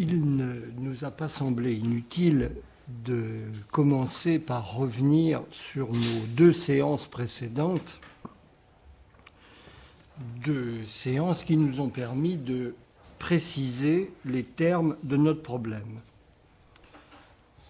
[0.00, 2.52] il ne nous a pas semblé inutile
[3.04, 8.00] de commencer par revenir sur nos deux séances précédentes,
[10.42, 12.74] deux séances qui nous ont permis de
[13.18, 16.00] préciser les termes de notre problème.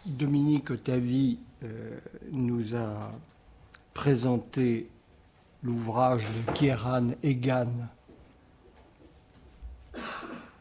[0.07, 1.99] Dominique Otavi euh,
[2.31, 3.11] nous a
[3.93, 4.89] présenté
[5.65, 7.73] l'ouvrage de Kieran Egan,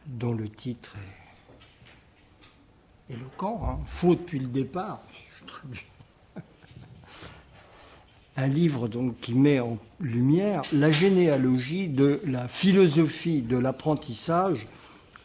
[0.08, 1.19] dont le titre est
[3.10, 5.00] éloquent, hein, faux depuis le départ.
[8.36, 14.66] Un livre donc qui met en lumière la généalogie de la philosophie de l'apprentissage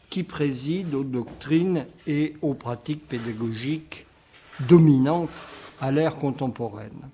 [0.09, 4.05] qui préside aux doctrines et aux pratiques pédagogiques
[4.61, 5.29] dominantes
[5.79, 7.09] à l'ère contemporaine.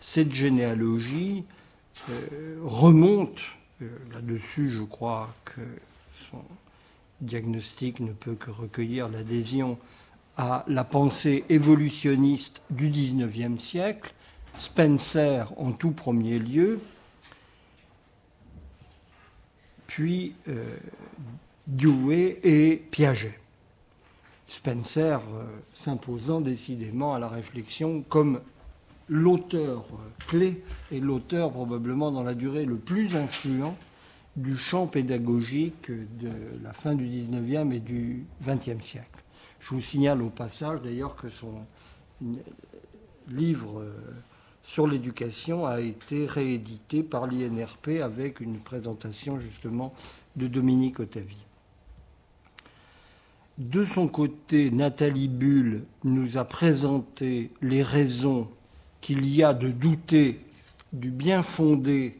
[0.00, 1.44] Cette généalogie
[2.10, 3.40] euh, remonte,
[3.82, 5.60] euh, là-dessus je crois que
[7.20, 9.78] diagnostic ne peut que recueillir l'adhésion
[10.36, 14.12] à la pensée évolutionniste du XIXe siècle,
[14.58, 16.80] Spencer en tout premier lieu,
[19.86, 20.76] puis euh,
[21.66, 23.38] Dewey et Piaget.
[24.48, 28.40] Spencer euh, s'imposant décidément à la réflexion comme
[29.08, 29.84] l'auteur
[30.28, 33.76] clé et l'auteur probablement dans la durée le plus influent
[34.36, 36.30] du champ pédagogique de
[36.62, 39.22] la fin du XIXe et du XXe siècle.
[39.60, 41.54] Je vous signale au passage d'ailleurs que son
[43.28, 43.92] livre euh,
[44.62, 49.94] sur l'éducation a été réédité par l'INRP avec une présentation justement
[50.36, 51.44] de Dominique Otavi.
[53.58, 58.48] De son côté, Nathalie Bull nous a présenté les raisons
[59.00, 60.40] qu'il y a de douter
[60.92, 62.18] du bien fondé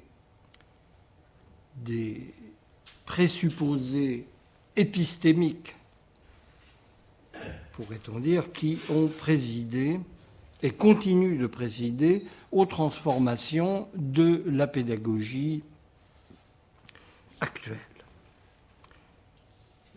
[1.77, 2.34] des
[3.05, 4.27] présupposés
[4.77, 5.74] épistémiques,
[7.72, 10.00] pourrait-on dire, qui ont présidé
[10.62, 15.62] et continuent de présider aux transformations de la pédagogie
[17.40, 17.78] actuelle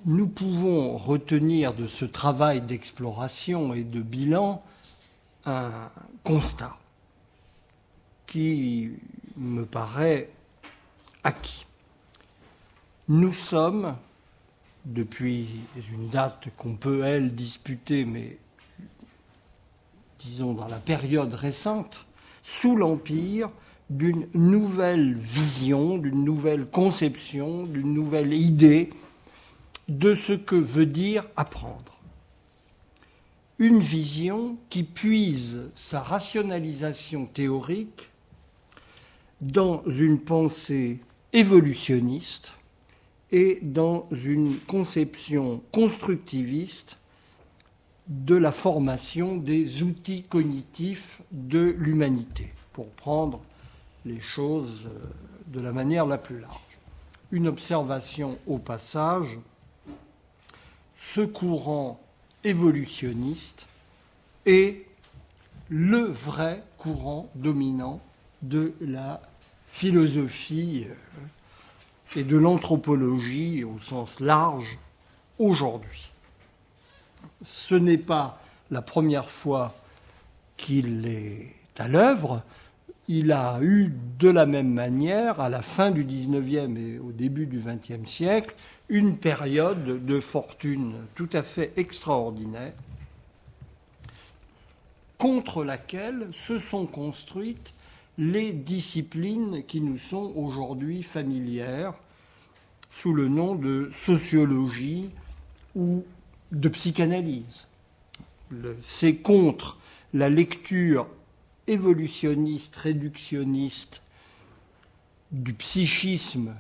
[0.06, 4.64] nous pouvons retenir de ce travail d'exploration et de bilan
[5.46, 5.72] un
[6.24, 6.78] constat
[8.28, 8.92] qui
[9.38, 10.30] me paraît
[11.24, 11.66] acquis.
[13.10, 13.96] Nous sommes,
[14.86, 15.48] depuis
[15.92, 18.38] une date qu'on peut, elle, disputer, mais
[20.20, 22.06] disons dans la période récente,
[22.44, 23.50] sous l'empire
[23.90, 28.92] d'une nouvelle vision, d'une nouvelle conception, d'une nouvelle idée
[29.88, 31.98] de ce que veut dire apprendre.
[33.58, 38.12] Une vision qui puise sa rationalisation théorique
[39.42, 41.00] dans une pensée
[41.34, 42.54] évolutionniste
[43.32, 46.98] et dans une conception constructiviste
[48.08, 53.42] de la formation des outils cognitifs de l'humanité, pour prendre
[54.06, 54.90] les choses
[55.48, 56.56] de la manière la plus large.
[57.32, 59.38] Une observation au passage,
[60.96, 62.00] ce courant
[62.44, 63.68] évolutionniste
[64.46, 64.86] est
[65.70, 68.02] le vrai courant dominant
[68.42, 69.22] de la
[69.68, 70.94] philosophie euh,
[72.16, 74.78] et de l'anthropologie au sens large
[75.38, 76.12] aujourd'hui.
[77.44, 79.76] Ce n'est pas la première fois
[80.58, 82.44] qu'il est à l'œuvre.
[83.08, 87.48] Il a eu de la même manière, à la fin du XIXe et au début
[87.48, 88.56] du XXe siècle,
[88.90, 92.74] une période de fortune tout à fait extraordinaire
[95.18, 97.74] contre laquelle se sont construites
[98.20, 101.94] les disciplines qui nous sont aujourd'hui familières
[102.92, 105.10] sous le nom de sociologie
[105.74, 106.04] ou
[106.52, 107.66] de psychanalyse.
[108.82, 109.78] C'est contre
[110.14, 111.08] la lecture
[111.68, 114.02] évolutionniste, réductionniste
[115.32, 116.54] du psychisme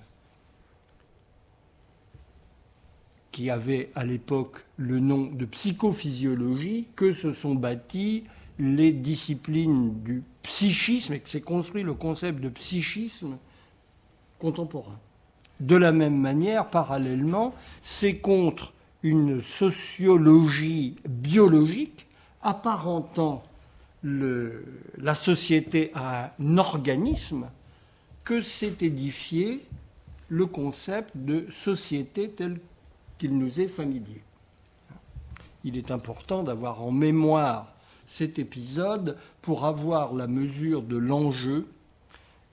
[3.33, 8.23] qui avait à l'époque le nom de psychophysiologie, que se sont bâties
[8.59, 13.37] les disciplines du psychisme et que s'est construit le concept de psychisme
[14.39, 14.97] contemporain.
[15.59, 17.53] De la même manière, parallèlement,
[17.83, 18.73] c'est contre
[19.03, 22.07] une sociologie biologique
[22.41, 23.43] apparentant
[24.01, 27.45] la société à un organisme
[28.23, 29.63] que s'est édifié
[30.29, 32.59] le concept de société telle
[33.19, 34.23] qu'il nous est familier.
[35.63, 37.71] Il est important d'avoir en mémoire
[38.09, 41.67] cet épisode pour avoir la mesure de l'enjeu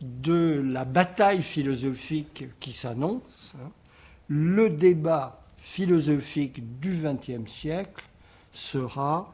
[0.02, 3.54] de la bataille philosophique qui s'annonce.
[4.28, 8.04] Le débat philosophique du XXe siècle
[8.52, 9.32] sera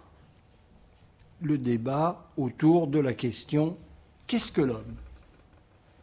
[1.41, 3.77] le débat autour de la question
[4.29, 4.95] qu'est-ce que l'homme?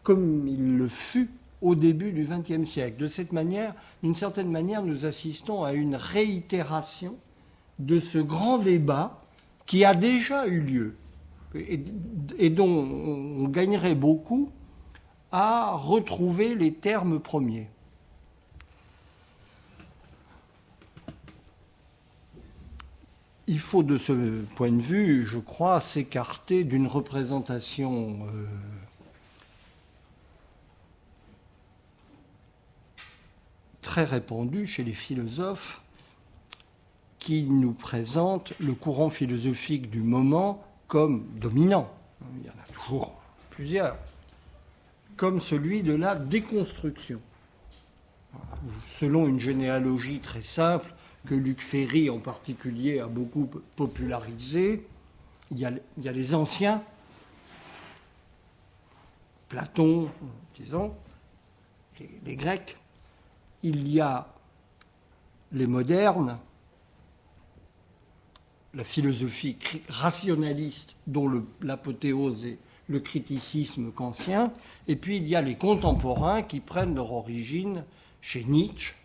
[0.03, 1.29] Comme il le fut
[1.61, 2.97] au début du XXe siècle.
[2.97, 3.73] De cette manière,
[4.03, 7.15] d'une certaine manière, nous assistons à une réitération
[7.79, 9.21] de ce grand débat
[9.69, 10.95] qui a déjà eu lieu
[11.53, 14.51] et, dont on gagnerait beaucoup
[15.31, 17.69] à retrouver les termes premiers.
[23.45, 28.45] Il faut de ce point de vue, je crois, s'écarter d'une représentation euh,
[33.83, 35.83] très répandue chez les philosophes
[37.19, 41.91] qui nous présente le courant philosophique du moment comme dominant.
[42.37, 43.13] Il y en a toujours
[43.51, 43.97] plusieurs
[45.19, 47.19] comme celui de la déconstruction.
[48.87, 50.93] Selon une généalogie très simple
[51.27, 54.87] que Luc Ferry en particulier a beaucoup popularisée,
[55.51, 56.81] il y a, les anciens,
[59.49, 60.09] Platon,
[60.57, 60.93] disons,
[62.25, 62.77] les, Grecs,
[63.61, 64.25] il y a
[65.51, 66.37] les modernes,
[68.73, 69.57] la philosophie
[69.87, 72.57] rationaliste dont l'apothéose est
[72.87, 74.51] le criticisme kantien,
[74.87, 77.85] et puis il y a les contemporains qui prennent leur origine
[78.19, 78.95] chez Nietzsche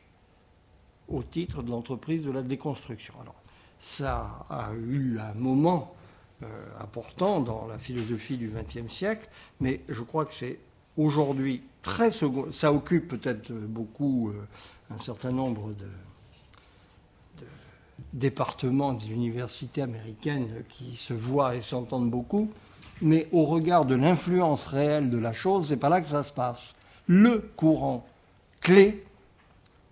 [1.09, 3.15] au titre de l'entreprise de la déconstruction.
[3.21, 3.35] Alors,
[3.79, 5.95] ça a eu un moment
[6.43, 6.47] euh,
[6.81, 9.29] important dans la philosophie du XXe siècle,
[9.61, 10.59] mais je crois que c'est
[10.97, 12.51] aujourd'hui très second...
[12.53, 14.47] Ça occupe peut-être beaucoup euh,
[14.91, 15.87] un certain nombre de,
[18.13, 22.51] départements des universités américaines qui se voient et s'entendent beaucoup,
[23.03, 26.33] mais au regard de l'influence réelle de la chose, c'est pas là que ça se
[26.33, 26.75] passe.
[27.07, 28.07] Le courant
[28.61, 29.05] clé,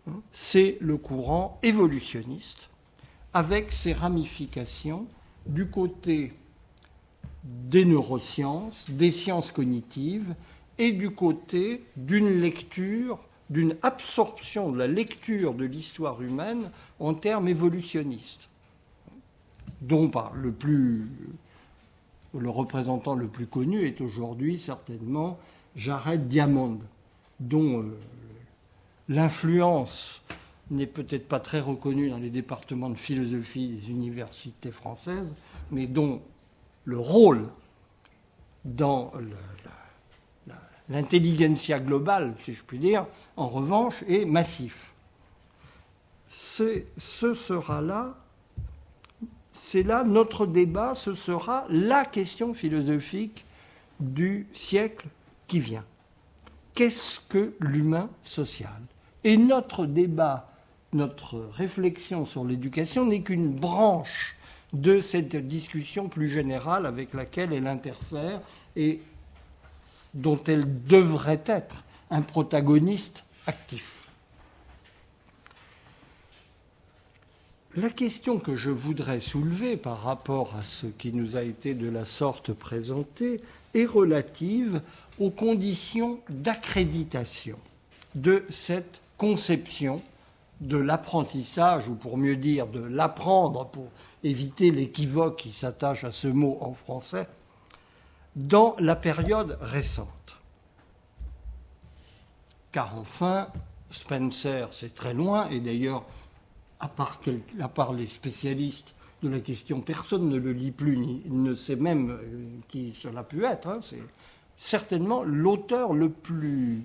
[0.08, 2.69] hein, c'est le courant évolutionniste,
[3.34, 5.06] avec ses ramifications
[5.46, 6.32] du côté
[7.44, 10.34] des neurosciences, des sciences cognitives,
[10.78, 13.19] et du côté d'une lecture,
[13.52, 18.49] d'une absorption de la lecture de l'histoire humaine en termes évolutionnistes,
[19.82, 21.06] dont par le plus
[22.38, 25.38] le représentant le plus connu est aujourd'hui certainement
[25.76, 26.78] Jared Diamond,
[27.40, 27.99] dont euh,
[29.10, 30.22] l'influence
[30.70, 35.31] n'est peut-être pas très reconnue dans les départements de philosophie des universités françaises,
[35.70, 36.22] mais dont
[36.87, 37.49] le rôle
[38.64, 39.12] dans
[40.92, 43.06] l'intelligentsia globale, si je puis dire,
[43.36, 44.92] en revanche, est massif.
[46.28, 48.14] Ce sera là
[49.52, 53.44] c'est là notre débat, ce sera la question philosophique
[54.00, 55.06] du siècle
[55.46, 55.84] qui vient.
[56.74, 58.80] Qu'est-ce que l'humain social?
[59.24, 60.50] Et notre débat,
[60.92, 64.36] notre réflexion sur l'éducation n'est qu'une branche
[64.72, 68.40] de cette discussion plus générale avec laquelle elle interfère
[68.74, 69.00] et
[70.14, 74.09] dont elle devrait être un protagoniste actif.
[77.75, 81.88] La question que je voudrais soulever par rapport à ce qui nous a été de
[81.88, 83.41] la sorte présenté
[83.73, 84.82] est relative
[85.19, 87.59] aux conditions d'accréditation
[88.14, 90.03] de cette conception
[90.61, 93.88] de l'apprentissage, ou pour mieux dire de l'apprendre, pour
[94.23, 97.26] éviter l'équivoque qui s'attache à ce mot en français,
[98.36, 100.36] dans la période récente.
[102.72, 103.48] Car enfin,
[103.90, 106.04] Spencer, c'est très loin, et d'ailleurs
[106.82, 111.76] à part, les spécialistes de la question, personne ne le lit plus, ni ne sait
[111.76, 113.68] même euh, qui cela a pu être.
[113.68, 113.78] Hein.
[113.80, 114.02] C'est
[114.58, 116.82] certainement l'auteur le plus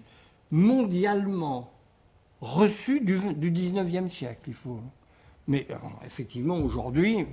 [0.52, 1.72] mondialement
[2.42, 4.42] reçu du, du 19e siècle.
[4.50, 4.80] Il faut.
[5.48, 5.76] Mais euh,
[6.06, 7.26] effectivement, aujourd'hui,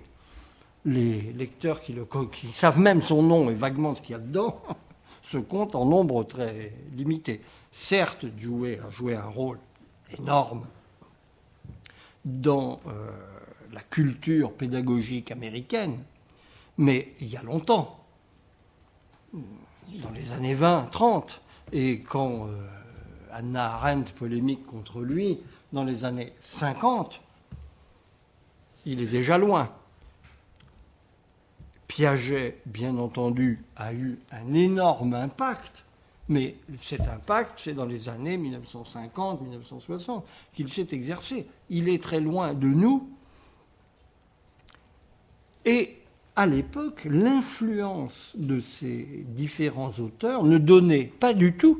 [0.85, 4.19] les lecteurs qui, le, qui, savent même son nom et vaguement ce qu'il y a
[4.19, 4.61] dedans
[5.23, 7.41] se comptent en nombre très limité.
[7.73, 9.59] Certes, Dewey a joué un rôle
[10.19, 10.67] énorme
[12.25, 13.11] dans euh,
[13.73, 16.03] la culture pédagogique américaine,
[16.79, 17.99] mais il y a longtemps,
[19.33, 21.41] dans les années 20, 30,
[21.73, 22.67] et quand euh,
[23.33, 25.41] Anna Arendt polémique contre lui
[25.73, 27.21] dans les années 50,
[28.87, 29.71] il est déjà loin.
[31.95, 35.85] Piaget, bien entendu, a eu un énorme impact
[36.29, 40.23] mais cet impact, c'est dans les années 1950-1960
[40.55, 41.47] qu'il s'est exercé.
[41.69, 43.09] Il est très loin de nous.
[45.67, 45.99] Et
[46.35, 51.79] à l'époque, l'influence de ces différents auteurs ne donnait pas du tout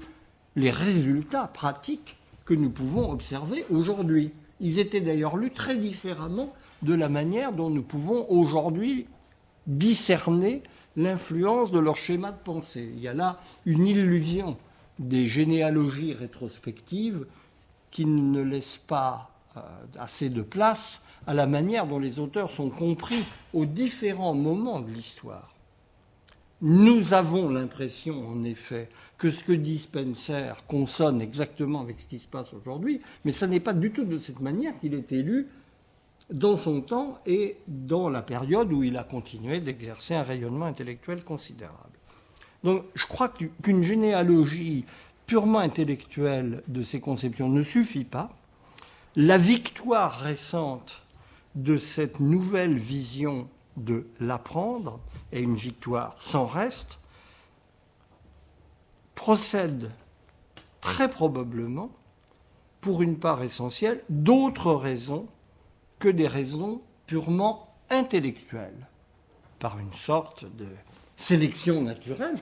[0.57, 4.31] les résultats pratiques que nous pouvons observer aujourd'hui.
[4.61, 6.53] Ils étaient d'ailleurs lus très différemment
[6.83, 9.07] de la manière dont nous pouvons aujourd'hui
[9.67, 10.63] discerner
[10.97, 12.93] l'influence de leur schéma de pensée.
[12.95, 14.57] Il y a là une illusion
[14.99, 17.27] des généalogies rétrospectives
[17.91, 19.61] qui ne laissent pas euh,
[19.99, 24.91] assez de place à la manière dont les auteurs sont compris aux différents moments de
[24.91, 25.55] l'histoire.
[26.61, 32.19] Nous avons l'impression, en effet, que ce que dit Spencer consonne exactement avec ce qui
[32.19, 35.49] se passe aujourd'hui, mais ce n'est pas du tout de cette manière qu'il est élu
[36.31, 41.23] dans son temps et dans la période où il a continué d'exercer un rayonnement intellectuel
[41.23, 41.99] considérable.
[42.63, 44.85] Donc je crois qu'une généalogie
[45.27, 48.31] purement intellectuelle de ces conceptions ne suffit pas.
[49.17, 51.03] La victoire récente
[51.55, 55.01] de cette nouvelle vision de l'apprendre,
[55.33, 56.99] et une victoire sans reste,
[59.15, 59.91] procède
[60.81, 61.91] très probablement,
[62.81, 65.27] pour une part essentielle, d'autres raisons
[66.05, 68.89] que des raisons purement intellectuelles,
[69.59, 70.67] par une sorte de
[71.17, 72.37] sélection naturelle.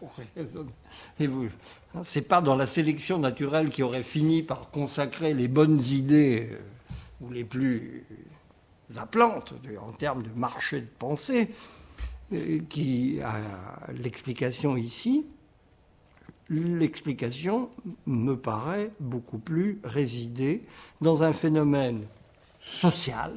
[1.20, 1.50] Et vous,
[1.94, 6.48] hein, c'est pas dans la sélection naturelle qui aurait fini par consacrer les bonnes idées
[6.50, 6.56] euh,
[7.20, 8.06] ou les plus
[8.96, 11.50] appelantes en termes de marché de pensée
[12.32, 13.38] euh, qui a
[13.92, 15.26] l'explication ici.
[16.48, 17.68] L'explication
[18.06, 20.64] me paraît beaucoup plus résider
[21.02, 22.06] dans un phénomène
[22.64, 23.34] social,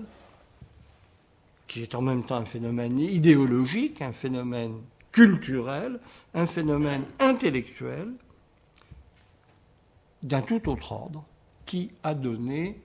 [1.67, 4.79] qui est en même temps un phénomène idéologique, un phénomène
[5.12, 6.00] culturel,
[6.34, 8.13] un phénomène intellectuel
[10.24, 11.25] d'un tout autre ordre,
[11.65, 12.79] qui a donné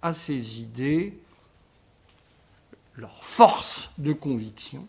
[0.00, 1.18] à ces idées
[2.94, 4.88] leur force de conviction,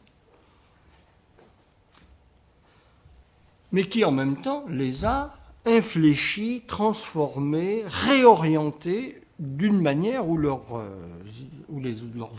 [3.74, 10.64] mais qui en même temps les a infléchis, transformés, réorientés d'une manière où, leurs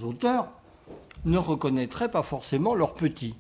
[0.05, 0.49] auteurs
[1.25, 3.37] ne reconnaîtraient pas forcément leurs petits.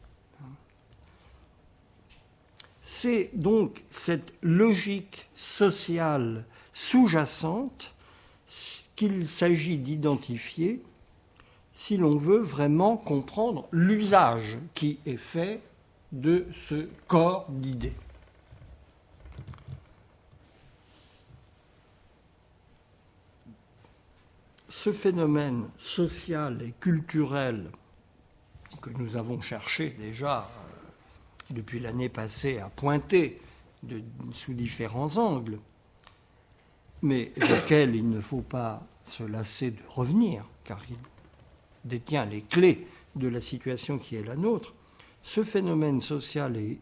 [2.82, 7.94] C'est donc cette logique sociale sous-jacente
[8.96, 10.82] qu'il s'agit d'identifier
[11.74, 15.60] si l'on veut vraiment comprendre l'usage qui est fait
[16.12, 17.92] de ce corps d'idées.
[24.78, 27.68] Ce phénomène social et culturel
[28.80, 30.86] que nous avons cherché déjà euh,
[31.50, 33.40] depuis l'année passée à pointer
[34.30, 35.58] sous différents angles,
[37.02, 37.32] mais
[37.64, 40.96] auquel il ne faut pas se lasser de revenir, car il
[41.84, 44.74] détient les clés de la situation qui est la nôtre,
[45.24, 46.78] ce phénomène social et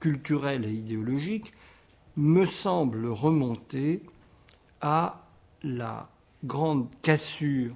[0.00, 1.52] culturel et idéologique
[2.16, 4.00] me semble remonter
[4.80, 5.20] à
[5.62, 6.08] la
[6.44, 7.74] grande cassure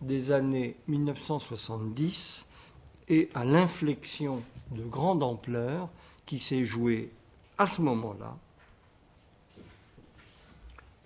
[0.00, 2.46] des années 1970
[3.08, 5.88] et à l'inflexion de grande ampleur
[6.26, 7.10] qui s'est jouée
[7.58, 8.36] à ce moment-là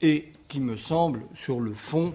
[0.00, 2.14] et qui me semble, sur le fond,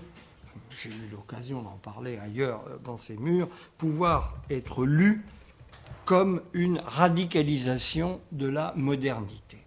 [0.81, 5.25] j'ai eu l'occasion d'en parler ailleurs dans ces murs, pouvoir être lu
[6.05, 9.58] comme une radicalisation de la modernité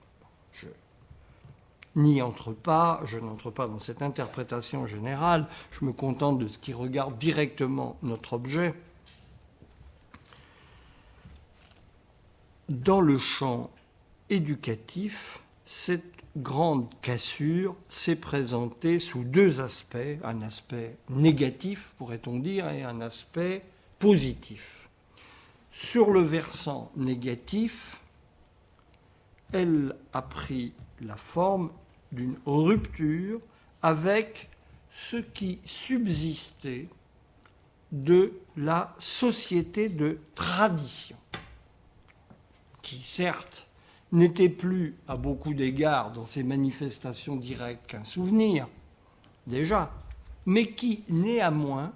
[1.96, 6.58] n'y entre pas, je n'entre pas dans cette interprétation générale, je me contente de ce
[6.58, 8.75] qui regarde directement notre objet.
[12.68, 13.70] Dans le champ
[14.30, 16.04] éducatif, cette
[16.37, 23.62] grande cassure s'est présentée sous deux aspects, un aspect négatif, pourrait-on dire, et un aspect
[23.99, 24.88] positif.
[25.70, 28.00] Sur le versant négatif,
[29.52, 31.70] elle a pris la forme
[32.12, 33.40] d'une rupture
[33.83, 34.50] avec
[34.90, 36.88] ce qui subsistait
[37.90, 41.16] de la société de tradition,
[42.83, 43.66] qui certes
[44.12, 48.69] n'était plus à beaucoup d'égards dans ses manifestations directes qu'un souvenir,
[49.47, 49.90] déjà,
[50.45, 51.92] mais qui néanmoins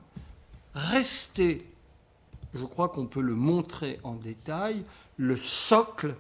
[0.75, 1.59] restait,
[2.55, 4.83] je crois qu'on peut le montrer en détail,
[5.17, 6.15] le socle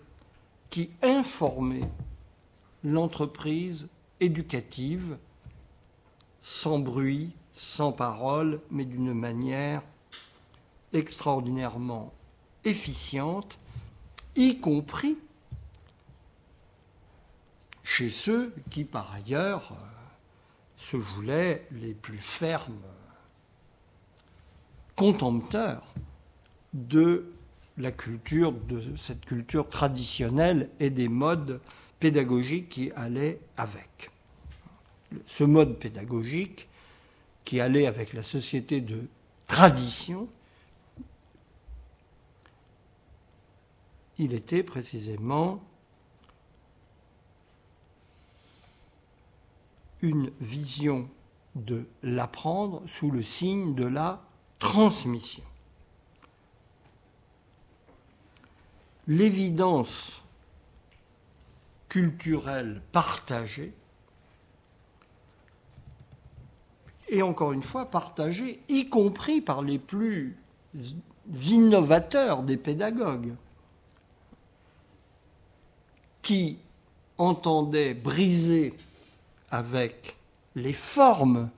[0.70, 1.88] qui informait
[2.86, 3.88] l'entreprise
[4.20, 5.18] éducative,
[6.40, 9.82] sans bruit, sans parole, mais d'une manière
[10.92, 12.12] extraordinairement
[12.64, 13.58] efficiente,
[14.36, 15.18] y compris
[17.82, 19.86] chez ceux qui, par ailleurs, euh,
[20.76, 22.74] se voulaient les plus fermes
[24.94, 25.92] contempteurs
[26.72, 27.32] de
[27.78, 31.60] la culture, de cette culture traditionnelle et des modes
[31.98, 34.10] pédagogique qui allait avec.
[35.26, 36.68] Ce mode pédagogique
[37.44, 39.06] qui allait avec la société de
[39.46, 40.28] tradition,
[44.18, 45.62] il était précisément
[50.02, 51.08] une vision
[51.54, 54.22] de l'apprendre sous le signe de la
[54.58, 55.44] transmission.
[59.06, 60.22] L'évidence
[61.96, 63.72] culturelle partagée
[67.08, 70.36] et encore une fois partagée, y compris par les plus
[71.32, 73.32] innovateurs des pédagogues,
[76.20, 76.58] qui
[77.16, 78.74] entendaient briser
[79.50, 80.18] avec
[80.54, 81.48] les formes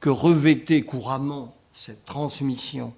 [0.00, 2.92] que revêtait couramment cette transmission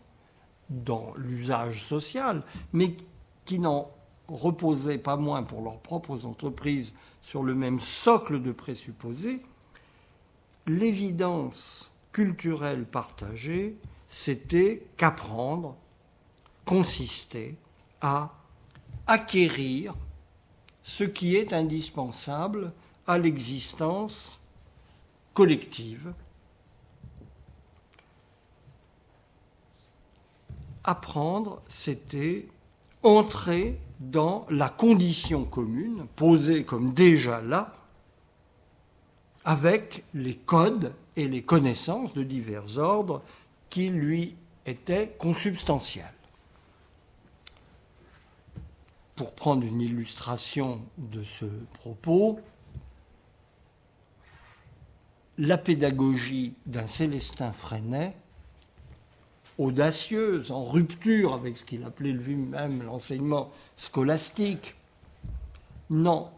[0.70, 2.42] dans l'usage social,
[2.73, 2.97] mais
[3.44, 3.90] qui n'en
[4.30, 9.42] reposaient pas moins pour leurs propres entreprises sur le même socle de présupposés,
[10.66, 13.76] l'évidence culturelle partagée,
[14.08, 15.76] c'était qu'apprendre
[16.64, 17.54] consistait
[18.00, 18.32] à
[19.06, 19.94] acquérir
[20.82, 22.72] ce qui est indispensable
[23.06, 24.40] à l'existence
[25.34, 26.12] collective.
[30.84, 32.49] Apprendre, c'était
[33.02, 37.75] entrer dans la condition commune, posée comme déjà là,
[39.45, 43.23] avec les codes et les connaissances de divers ordres
[43.69, 46.12] qui lui étaient consubstantiels.
[49.16, 52.40] Pour prendre une illustration de ce propos,
[55.37, 58.14] la pédagogie d'un Célestin Freinet,
[59.60, 64.74] audacieuse, en rupture avec ce qu'il appelait lui-même l'enseignement scolastique,
[65.90, 66.30] non,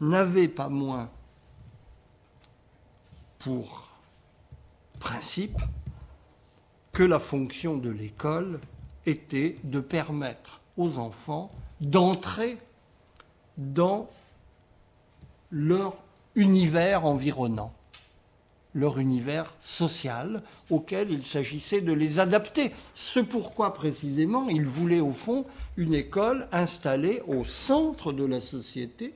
[0.00, 1.10] n'avait pas moins
[3.40, 3.88] pour
[5.00, 5.58] principe
[6.92, 8.60] que la fonction de l'école
[9.04, 12.56] était de permettre aux enfants d'entrer
[13.56, 14.08] dans
[15.50, 15.96] leur
[16.36, 17.72] univers environnant,
[18.78, 22.70] leur univers social auquel il s'agissait de les adapter.
[22.94, 25.44] Ce pourquoi précisément il voulait au fond
[25.76, 29.12] une école installée au centre de la société,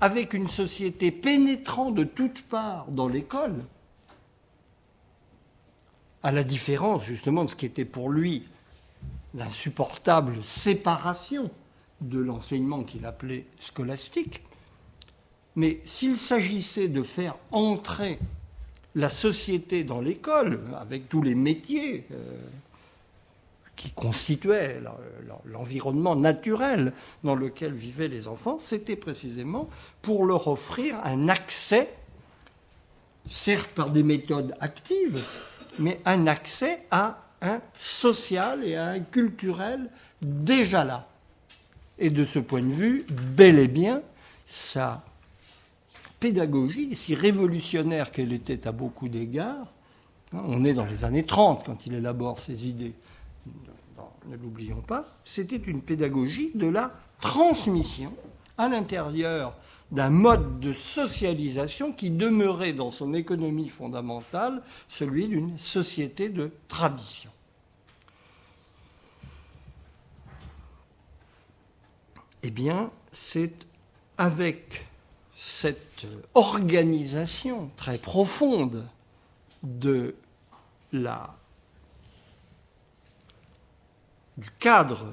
[0.00, 3.64] avec une société pénétrant de toutes parts dans l'école,
[6.24, 8.44] à la différence justement de ce qui était pour lui
[9.34, 11.50] l'insupportable séparation
[12.00, 14.42] de l'enseignement qu'il appelait scolastique.
[15.54, 18.18] Mais s'il s'agissait de faire entrer
[18.94, 22.16] la société dans l'école, avec tous les métiers, euh,
[23.76, 24.80] qui constituait
[25.46, 26.92] l'environnement naturel
[27.24, 29.68] dans lequel vivaient les enfants, c'était précisément
[30.02, 31.92] pour leur offrir un accès,
[33.28, 35.22] certes par des méthodes actives,
[35.78, 39.88] mais un accès à un social et à un culturel
[40.20, 41.08] déjà là.
[41.98, 44.02] Et de ce point de vue, bel et bien,
[44.46, 45.02] sa
[46.22, 49.66] pédagogie, si révolutionnaire qu'elle était à beaucoup d'égards,
[50.32, 52.94] hein, on est dans les années 30 quand il élabore ses idées,
[54.28, 58.14] ne l'oublions pas, c'était une pédagogie de la transmission
[58.56, 59.56] à l'intérieur
[59.90, 67.30] d'un mode de socialisation qui demeurait dans son économie fondamentale celui d'une société de tradition.
[72.44, 73.66] Eh bien, c'est
[74.18, 74.86] avec
[75.44, 78.86] cette organisation très profonde
[79.64, 80.14] du
[84.60, 85.12] cadre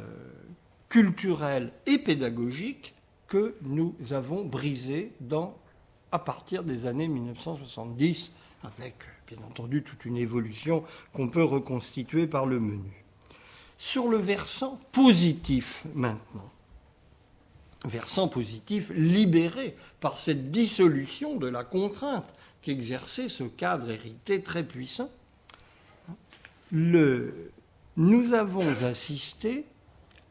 [0.87, 2.93] culturel et pédagogique
[3.27, 5.11] que nous avons brisé
[6.11, 8.31] à partir des années 1970,
[8.63, 13.03] avec bien entendu toute une évolution qu'on peut reconstituer par le menu.
[13.79, 16.51] Sur le versant positif maintenant,
[17.85, 25.09] versant positif libéré par cette dissolution de la contrainte qu'exerçait ce cadre hérité très puissant,
[26.71, 29.65] nous avons assisté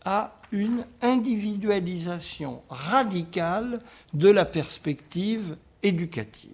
[0.05, 3.81] à une individualisation radicale
[4.15, 6.53] de la perspective éducative.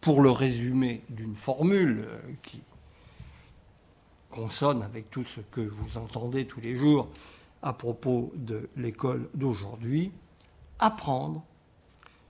[0.00, 2.06] Pour le résumer d'une formule
[2.42, 2.62] qui
[4.30, 7.08] consonne avec tout ce que vous entendez tous les jours
[7.62, 10.12] à propos de l'école d'aujourd'hui,
[10.78, 11.42] apprendre,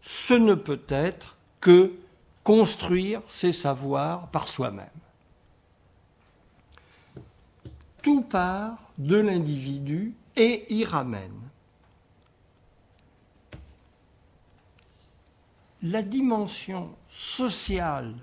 [0.03, 1.95] ce ne peut être que
[2.43, 4.89] construire ses savoirs par soi-même
[8.03, 11.41] tout part de l'individu et y ramène.
[15.83, 18.15] La dimension sociale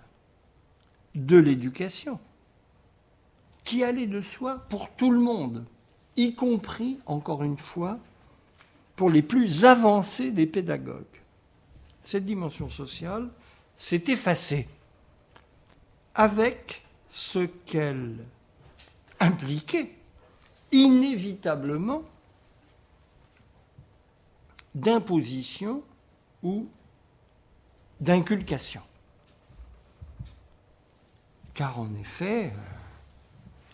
[1.16, 2.20] de l'éducation,
[3.64, 5.66] qui allait de soi pour tout le monde,
[6.18, 7.98] y compris, encore une fois,
[8.96, 11.06] pour les plus avancés des pédagogues.
[12.04, 13.30] Cette dimension sociale
[13.78, 14.68] s'est effacée
[16.16, 18.16] avec ce qu'elle
[19.20, 19.92] impliquait
[20.72, 22.04] inévitablement
[24.74, 25.84] d'imposition
[26.44, 26.68] ou
[28.00, 28.82] d'inculcation.
[31.54, 32.54] Car en effet,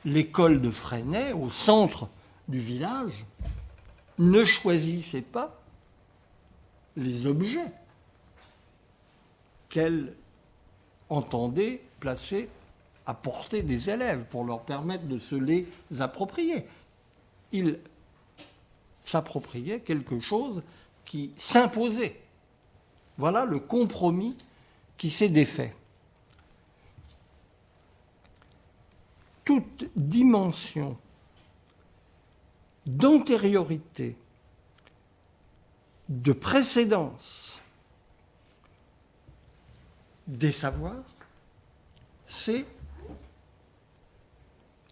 [0.06, 2.10] l'école de Freinet, au centre
[2.54, 3.26] du village,
[4.20, 5.60] ne choisissait pas
[6.96, 7.72] les objets
[9.70, 10.16] qu'elle
[11.10, 12.48] entendait placer
[13.08, 15.68] à portée des élèves pour leur permettre de se les
[16.00, 16.68] approprier.
[17.52, 17.80] Il
[19.02, 20.62] s'appropriait quelque chose
[21.06, 22.22] qui s'imposait.
[23.18, 24.38] Voilà le compromis
[24.96, 25.76] qui s'est défait.
[29.44, 30.96] Toute dimension
[32.86, 34.16] d'antériorité,
[36.10, 37.62] de précédence
[40.28, 41.04] des savoirs,
[42.28, 42.66] c'est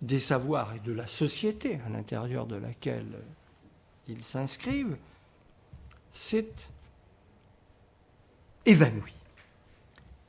[0.01, 3.19] des savoirs et de la société à l'intérieur de laquelle
[4.07, 4.97] ils s'inscrivent,
[6.11, 6.69] c'est
[8.65, 9.13] évanoui.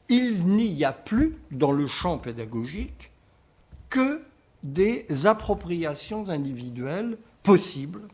[0.09, 3.11] Il n'y a plus dans le champ pédagogique
[3.89, 4.23] que
[4.63, 8.09] des appropriations individuelles possibles,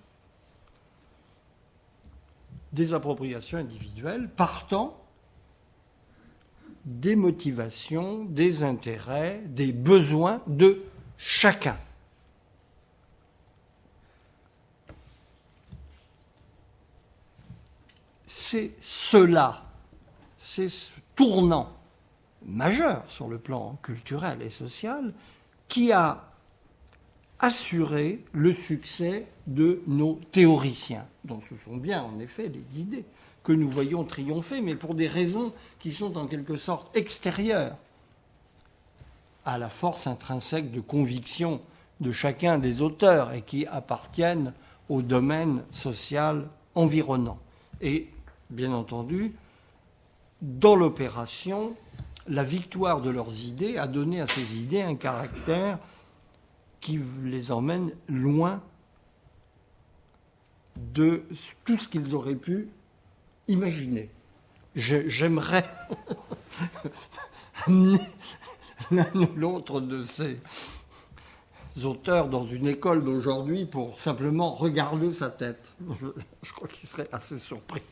[2.73, 5.03] des appropriations individuelles partant
[6.85, 10.83] des motivations, des intérêts, des besoins de
[11.17, 11.77] chacun.
[18.27, 19.65] C'est cela,
[20.37, 21.73] c'est ce tournant
[22.45, 25.13] majeur sur le plan culturel et social
[25.67, 26.29] qui a
[27.41, 33.05] assuré le succès de nos théoriciens, dont ce sont bien en effet les idées
[33.45, 37.77] que nous voyons triompher, mais pour des raisons qui sont en quelque sorte extérieures
[39.45, 41.61] à la force intrinsèque de conviction
[42.01, 44.53] de chacun des auteurs et qui appartiennent
[44.89, 47.39] au domaine social environnant.
[47.81, 48.09] Et,
[48.51, 49.35] bien entendu,
[50.43, 51.75] dans l'opération,
[52.29, 55.79] la victoire de leurs idées a donné à ces idées un caractère
[56.81, 58.63] qui les emmène loin
[60.77, 61.25] de
[61.65, 62.69] tout ce qu'ils auraient pu
[63.49, 64.11] imaginer.
[64.75, 65.65] J'aimerais
[67.67, 68.01] amener
[68.91, 70.39] l'un ou l'autre de ces
[71.85, 75.73] auteurs dans une école d'aujourd'hui pour simplement regarder sa tête.
[76.43, 77.83] Je, crois qu'il serait assez surpris.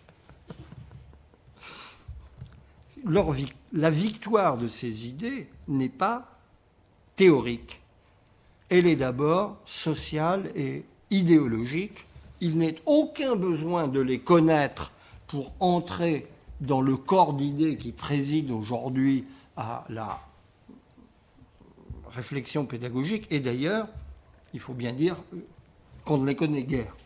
[3.73, 6.39] la victoire de ces idées n'est pas
[7.17, 7.81] théorique.
[8.69, 12.07] Elle est d'abord sociale et idéologique.
[12.41, 14.93] Il n'est aucun besoin de les connaître
[15.29, 16.27] pour entrer
[16.61, 19.25] dans le corps d'idées qui préside aujourd'hui
[19.57, 20.21] à la
[22.11, 23.27] réflexion pédagogique.
[23.31, 23.89] Et d'ailleurs,
[24.53, 25.17] il faut bien dire
[26.05, 26.97] qu'on ne les connaît guère.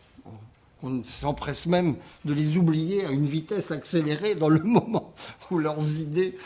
[0.83, 1.95] On s'empresse même
[2.25, 5.13] de les oublier à une vitesse accélérée dans le moment
[5.51, 6.37] où leurs idées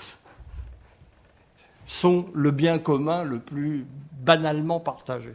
[1.87, 3.85] sont le bien commun le plus
[4.21, 5.33] banalement partagé.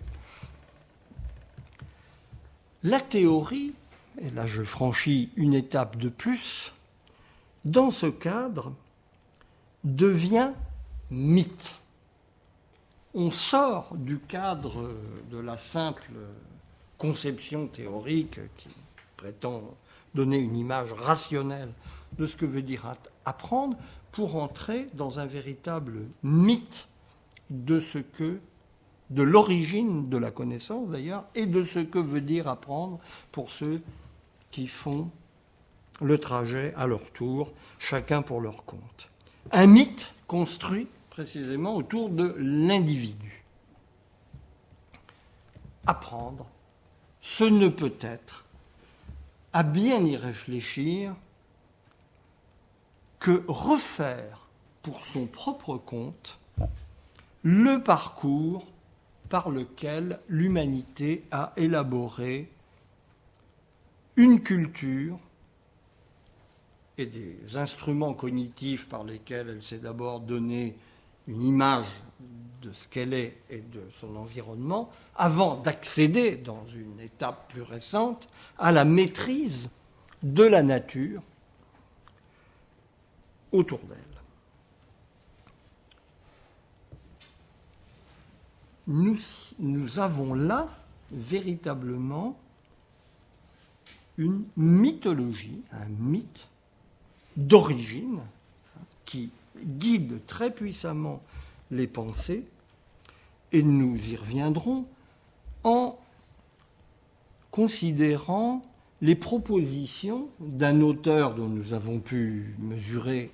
[2.83, 3.75] La théorie,
[4.21, 6.73] et là je franchis une étape de plus,
[7.65, 8.73] dans ce cadre,
[9.85, 10.53] devient
[11.11, 11.75] mythe
[13.15, 14.95] on sort du cadre
[15.31, 16.13] de la simple
[16.97, 18.69] conception théorique qui
[19.17, 19.63] prétend
[20.15, 21.73] donner une image rationnelle
[22.19, 23.77] de ce que veut dire apprendre
[24.13, 26.89] pour entrer dans un véritable mythe
[27.51, 28.41] de ce que
[29.11, 33.01] de l'origine de la connaissance d'ailleurs et de ce que veut dire apprendre
[33.33, 33.83] pour ceux
[34.51, 35.11] qui font
[36.01, 39.11] le trajet à leur tour, chacun pour leur compte.
[39.53, 43.45] Un mythe construit précisément autour de l'individu.
[45.87, 46.47] Apprendre,
[47.21, 48.45] ce ne peut être,
[49.53, 51.15] à bien y réfléchir,
[53.21, 54.49] que refaire
[54.83, 56.39] pour son propre compte
[57.43, 58.67] le parcours
[59.29, 62.51] par lequel l'humanité a élaboré
[64.17, 65.19] une culture
[66.99, 70.77] et des instruments cognitifs par lesquels elle s'est d'abord donnée
[71.29, 71.87] une image
[72.61, 78.29] de ce qu'elle est et de son environnement, avant d'accéder, dans une étape plus récente,
[78.59, 79.71] à la maîtrise
[80.23, 81.23] de la nature
[83.53, 84.11] autour d'elle.
[88.91, 90.69] nous, avons là
[91.13, 92.37] véritablement
[94.19, 96.49] une mythologie, un mythe
[97.37, 98.21] d'origine
[99.05, 99.31] qui
[99.65, 101.21] guide très puissamment
[101.71, 102.45] les pensées,
[103.53, 104.87] et nous y reviendrons
[105.65, 105.99] en
[107.51, 108.63] considérant
[109.01, 113.31] les propositions d'un auteur dont nous avons pu mesurer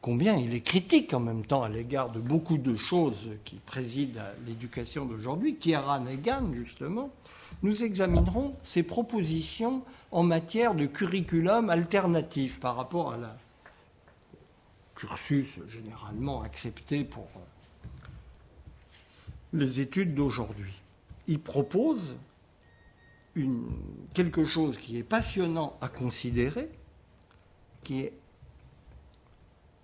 [0.00, 4.20] combien il est critique en même temps à l'égard de beaucoup de choses qui président
[4.20, 7.10] à l'éducation d'aujourd'hui, Kiara Negan justement,
[7.62, 9.82] nous examinerons ses propositions
[10.12, 13.36] en matière de curriculum alternatif par rapport à la
[14.94, 17.26] cursus généralement accepté pour
[19.52, 20.72] les études d'aujourd'hui.
[21.26, 22.16] Il propose
[23.34, 23.68] une,
[24.14, 26.68] quelque chose qui est passionnant à considérer,
[27.82, 28.12] qui est,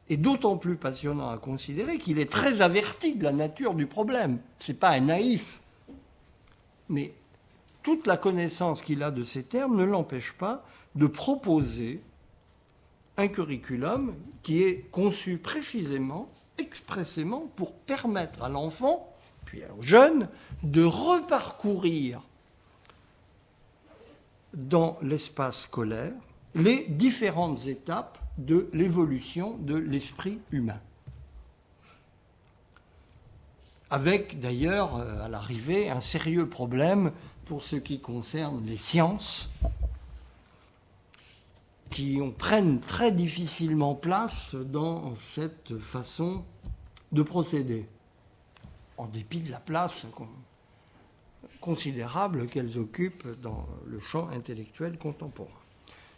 [0.08, 4.38] est d'autant plus passionnant à considérer qu'il est très averti de la nature du problème.
[4.58, 5.60] Ce n'est pas un naïf,
[6.88, 7.12] mais
[7.82, 10.64] toute la connaissance qu'il a de ces termes ne l'empêche pas
[10.94, 12.00] de proposer
[13.16, 19.12] un curriculum qui est conçu précisément, expressément, pour permettre à l'enfant,
[19.44, 20.28] puis aux jeunes,
[20.62, 22.22] de reparcourir
[24.54, 26.12] dans l'espace scolaire
[26.54, 30.80] les différentes étapes de l'évolution de l'esprit humain.
[33.90, 37.12] Avec d'ailleurs euh, à l'arrivée un sérieux problème
[37.44, 39.50] pour ce qui concerne les sciences,
[41.90, 46.44] qui prennent très difficilement place dans cette façon
[47.12, 47.88] de procéder,
[48.98, 50.06] en dépit de la place
[51.60, 55.50] considérable qu'elles occupent dans le champ intellectuel contemporain.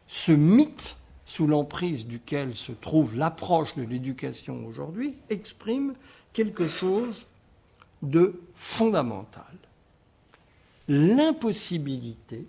[0.06, 0.96] Ce mythe
[1.28, 5.94] sous l'emprise duquel se trouve l'approche de l'éducation aujourd'hui exprime
[6.32, 7.26] quelque chose
[8.00, 9.54] de fondamental.
[10.88, 12.46] L'impossibilité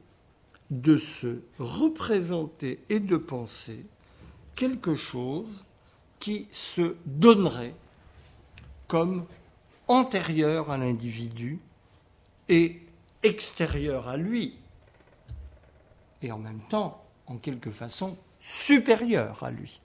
[0.72, 3.86] de se représenter et de penser
[4.56, 5.66] quelque chose
[6.22, 7.76] qui se donnerait
[8.88, 9.26] comme
[9.90, 11.60] antérieur à l'individu
[12.48, 12.80] et
[13.24, 14.56] extérieur à lui,
[16.22, 18.18] et en même temps, en quelque façon,
[18.50, 19.80] supérieur à lui.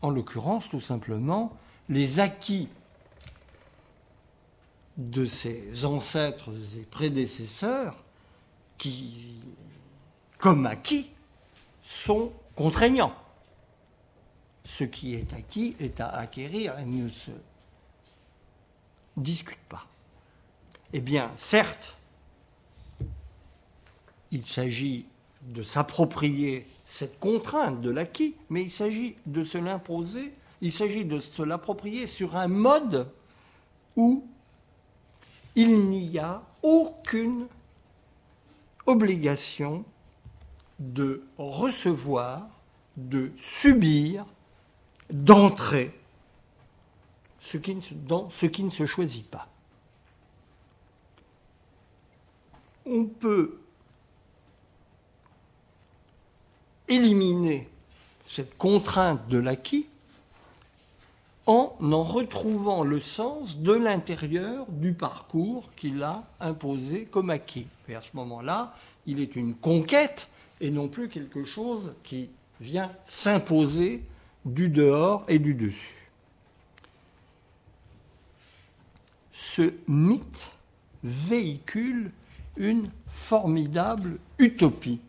[0.00, 1.56] En l'occurrence, tout simplement,
[1.88, 2.68] les acquis
[4.96, 8.02] de ses ancêtres et prédécesseurs
[8.78, 9.40] qui,
[10.38, 11.08] comme acquis,
[11.84, 13.14] sont contraignants.
[14.64, 17.30] Ce qui est acquis est à acquérir et ne se
[19.16, 19.86] discute pas.
[20.92, 21.96] Eh bien, certes,
[24.32, 25.04] il s'agit
[25.42, 31.20] de s'approprier cette contrainte de l'acquis, mais il s'agit de se l'imposer, il s'agit de
[31.20, 33.08] se l'approprier sur un mode
[33.96, 34.24] où
[35.54, 37.46] il n'y a aucune
[38.86, 39.84] obligation
[40.78, 42.48] de recevoir,
[42.96, 44.24] de subir,
[45.10, 45.92] d'entrer
[47.92, 49.48] dans ce qui ne se choisit pas.
[52.86, 53.61] On peut
[56.88, 57.68] éliminer
[58.24, 59.86] cette contrainte de l'acquis
[61.46, 67.66] en en retrouvant le sens de l'intérieur du parcours qu'il a imposé comme acquis.
[67.88, 68.74] Et à ce moment-là,
[69.06, 74.04] il est une conquête et non plus quelque chose qui vient s'imposer
[74.44, 76.08] du dehors et du dessus.
[79.32, 80.52] Ce mythe
[81.02, 82.12] véhicule
[82.56, 85.00] une formidable utopie.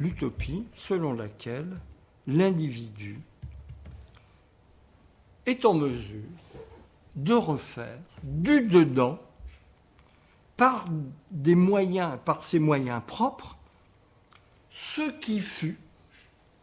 [0.00, 1.78] L'utopie selon laquelle
[2.26, 3.20] l'individu
[5.46, 6.24] est en mesure
[7.16, 9.20] de refaire du dedans,
[10.56, 10.86] par
[11.30, 13.56] des moyens, par ses moyens propres,
[14.70, 15.78] ce qui fut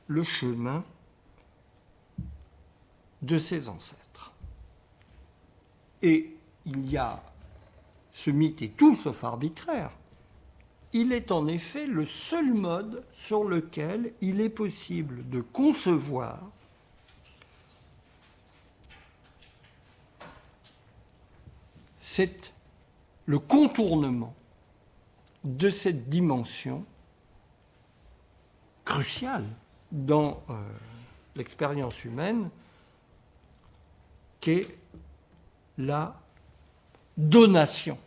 [0.08, 0.84] le chemin
[3.24, 4.32] de ses ancêtres.
[6.02, 7.24] Et il y a,
[8.12, 9.92] ce mythe est tout sauf arbitraire,
[10.94, 16.40] il est en effet le seul mode sur lequel il est possible de concevoir
[23.26, 24.34] le contournement
[25.44, 26.86] de cette dimension
[28.86, 29.46] cruciale
[29.92, 30.54] dans euh,
[31.36, 32.50] l'expérience humaine
[34.40, 34.68] qu'est
[35.78, 36.20] la
[37.18, 37.98] donation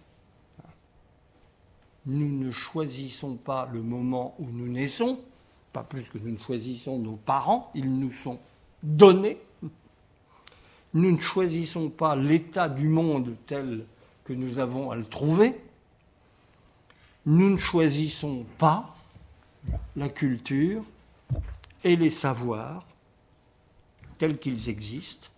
[2.06, 5.20] nous ne choisissons pas le moment où nous naissons,
[5.72, 8.38] pas plus que nous ne choisissons nos parents, ils nous sont
[8.82, 9.38] donnés.
[10.94, 13.84] Nous ne choisissons pas l'état du monde tel
[14.24, 15.54] que nous avons à le trouver.
[17.26, 18.96] Nous ne choisissons pas
[19.94, 20.82] la culture
[21.84, 22.84] et les savoirs
[24.18, 25.28] tels qu'ils existent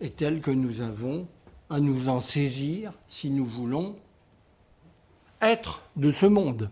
[0.00, 1.26] et tels que nous avons
[1.68, 3.96] à nous en saisir si nous voulons
[5.42, 6.70] être de ce monde.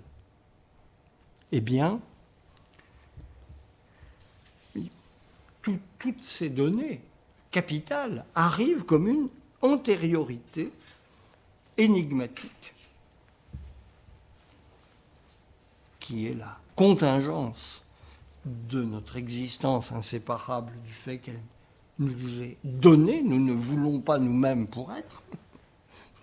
[1.53, 2.01] Eh bien,
[5.99, 7.03] toutes ces données
[7.51, 9.29] capitales arrivent comme une
[9.61, 10.73] antériorité
[11.77, 12.75] énigmatique
[15.99, 17.85] qui est la contingence
[18.45, 21.43] de notre existence inséparable du fait qu'elle
[21.99, 23.23] nous est donnée.
[23.23, 25.23] Nous ne voulons pas nous-mêmes pour être.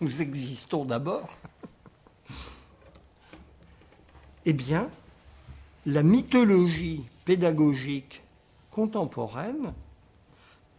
[0.01, 1.29] Nous existons d'abord.
[4.49, 4.89] Eh bien,
[5.85, 8.23] la mythologie pédagogique
[8.71, 9.73] contemporaine,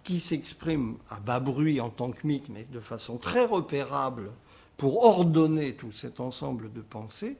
[0.04, 4.30] qui s'exprime à bas bruit en tant que mythe, mais de façon très repérable
[4.78, 7.36] pour ordonner tout cet ensemble de pensées,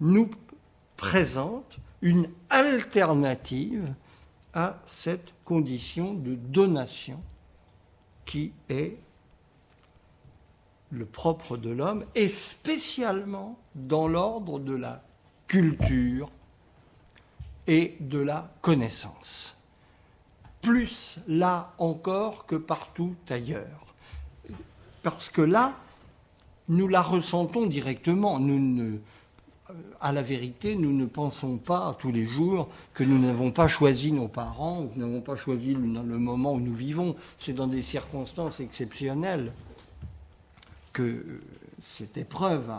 [0.00, 0.28] nous
[0.96, 3.94] présente une alternative
[4.54, 7.22] à cette condition de donation
[8.26, 8.96] qui est
[10.90, 15.00] le propre de l'homme, et spécialement dans l'ordre de la
[15.54, 16.32] culture
[17.68, 19.56] et de la connaissance.
[20.60, 23.94] Plus là encore que partout ailleurs.
[25.04, 25.76] Parce que là,
[26.68, 28.40] nous la ressentons directement.
[28.40, 28.98] Nous ne,
[30.00, 34.10] à la vérité, nous ne pensons pas tous les jours que nous n'avons pas choisi
[34.10, 37.14] nos parents ou que nous n'avons pas choisi le, le moment où nous vivons.
[37.38, 39.52] C'est dans des circonstances exceptionnelles
[40.92, 41.40] que
[41.80, 42.72] cette épreuve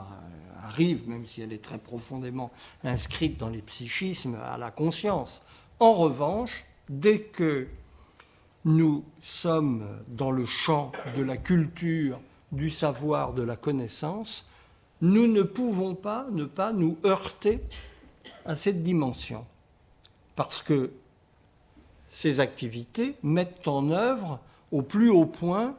[0.66, 2.52] arrive, même si elle est très profondément
[2.84, 5.44] inscrite dans les psychismes, à la conscience.
[5.80, 7.68] En revanche, dès que
[8.66, 12.20] nous sommes dans le champ de la culture,
[12.52, 14.48] du savoir, de la connaissance,
[15.02, 17.62] nous ne pouvons pas ne pas nous heurter
[18.46, 19.46] à cette dimension.
[20.36, 20.92] Parce que
[22.08, 24.40] ces activités mettent en œuvre
[24.72, 25.76] au plus haut point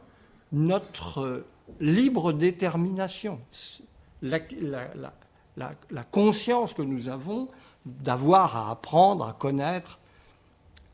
[0.51, 1.43] notre
[1.79, 3.39] libre détermination
[4.21, 7.49] la, conscience que nous avons
[7.85, 9.99] d'avoir à apprendre, à connaître,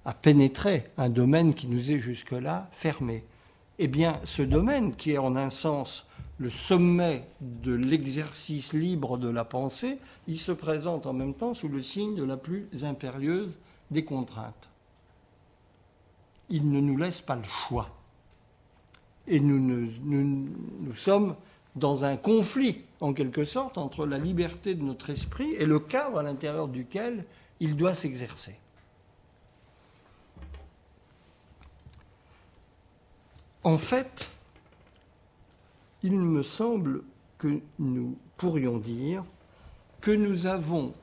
[0.05, 3.23] à pénétrer un domaine qui nous est jusque-là fermé.
[3.79, 6.07] Eh bien, ce domaine, qui est en un sens
[6.37, 11.69] le sommet de l'exercice libre de la pensée, il se présente en même temps sous
[11.69, 13.57] le signe de la plus impérieuse
[13.91, 14.69] des contraintes.
[16.49, 17.89] Il ne nous laisse pas le choix.
[19.27, 19.89] Et nous,
[20.95, 21.35] sommes
[21.75, 26.19] dans un conflit, en quelque sorte, entre la liberté de notre esprit et le cadre
[26.19, 27.25] à l'intérieur duquel
[27.59, 28.55] il doit s'exercer.
[33.61, 34.29] En fait,
[36.01, 37.03] il me semble
[37.39, 39.25] que nous pourrions dire
[39.99, 40.93] que nous avons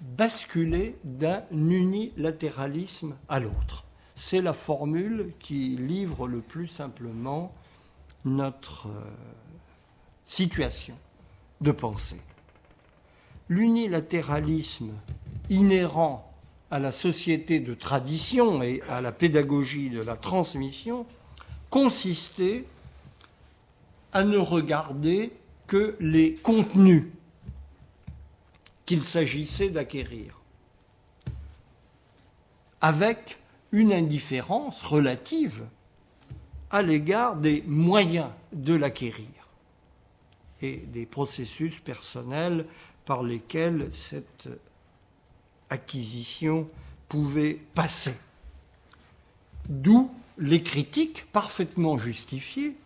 [0.00, 3.84] basculé d'un unilatéralisme à l'autre.
[4.16, 7.54] C'est la formule qui livre le plus simplement
[8.24, 9.00] notre euh,
[10.26, 10.96] situation
[11.62, 12.20] de pensée.
[13.48, 14.90] L'unilatéralisme
[15.50, 16.30] inhérent
[16.70, 21.06] à la société de tradition et à la pédagogie de la transmission
[21.70, 22.64] consistait
[24.12, 25.32] à ne regarder
[25.66, 27.04] que les contenus
[28.84, 30.40] qu'il s'agissait d'acquérir,
[32.80, 33.38] avec
[33.70, 35.62] une indifférence relative
[36.70, 39.41] à l'égard des moyens de l'acquérir
[40.62, 42.64] et des processus personnels
[43.04, 44.48] par lesquels cette
[45.70, 46.68] acquisition
[47.08, 48.14] pouvait passer.
[49.68, 52.76] D'où les critiques parfaitement justifiées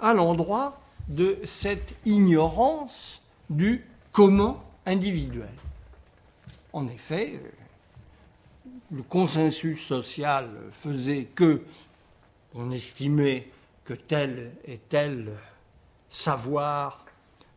[0.00, 5.52] à l'endroit de cette ignorance du comment individuel.
[6.72, 7.40] En effet,
[8.90, 11.62] le consensus social faisait que
[12.54, 13.48] on estimait
[13.84, 15.32] que tel et tel
[16.14, 17.04] savoir,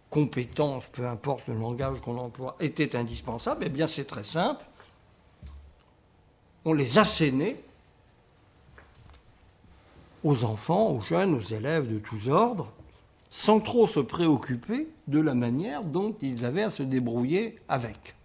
[0.10, 4.66] compétence, peu importe le langage qu'on emploie, était indispensable, eh bien c'est très simple.
[6.66, 7.64] On les assénait
[10.24, 12.72] aux enfants, aux jeunes, aux élèves de tous ordres,
[13.30, 18.16] sans trop se préoccuper de la manière dont ils avaient à se débrouiller avec.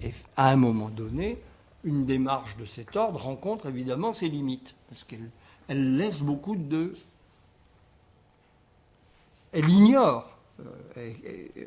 [0.00, 1.38] Et, à un moment donné,
[1.84, 5.30] une démarche de cet ordre rencontre évidemment ses limites, parce qu'elle
[5.68, 6.94] elle laisse beaucoup de
[9.52, 10.38] elle ignore.
[10.96, 11.12] Euh,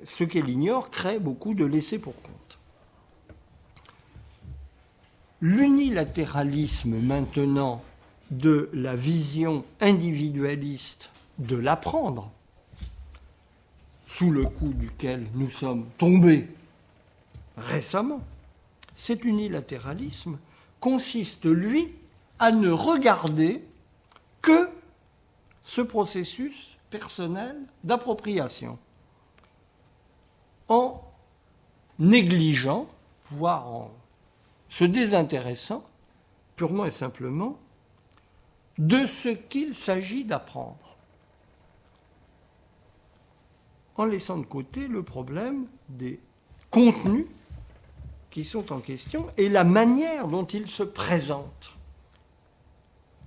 [0.05, 2.59] ce qu'elle ignore crée beaucoup de laissés pour compte.
[5.41, 7.83] L'unilatéralisme maintenant
[8.31, 11.09] de la vision individualiste
[11.39, 12.31] de l'apprendre,
[14.07, 16.47] sous le coup duquel nous sommes tombés
[17.57, 18.21] récemment,
[18.95, 20.37] cet unilatéralisme
[20.79, 21.89] consiste, lui,
[22.39, 23.63] à ne regarder
[24.41, 24.69] que
[25.63, 28.79] ce processus personnel d'appropriation,
[30.69, 31.03] en
[31.99, 32.87] négligeant,
[33.25, 33.91] voire en
[34.69, 35.85] se désintéressant,
[36.55, 37.59] purement et simplement,
[38.77, 40.95] de ce qu'il s'agit d'apprendre,
[43.97, 46.21] en laissant de côté le problème des
[46.71, 47.25] contenus
[48.31, 51.71] qui sont en question et la manière dont ils se présentent.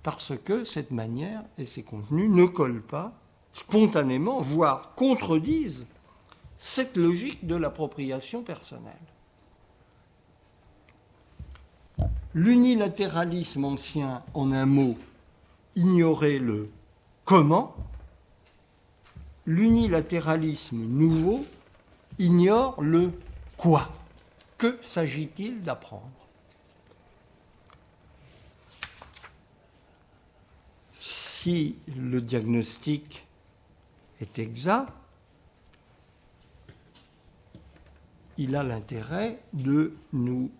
[0.02, 3.12] Parce que cette manière et ces contenus ne collent pas
[3.52, 5.86] spontanément, voire contredisent
[6.58, 8.94] cette logique de l'appropriation personnelle.
[12.34, 14.96] L'unilatéralisme ancien, en un mot,
[15.76, 16.70] ignorait le
[17.24, 17.74] comment,
[19.46, 21.40] l'unilatéralisme nouveau
[22.18, 23.12] ignore le
[23.56, 23.88] quoi.
[24.58, 26.10] Que s'agit-il d'apprendre?
[30.94, 33.27] Si le diagnostic
[34.20, 34.92] est exact,
[38.36, 40.50] il a l'intérêt de nous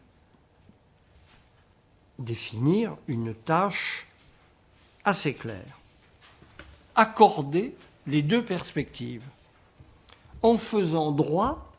[2.19, 4.07] définir une tâche
[5.05, 5.79] assez claire.
[6.97, 9.25] Accorder les deux perspectives
[10.43, 11.73] en faisant droit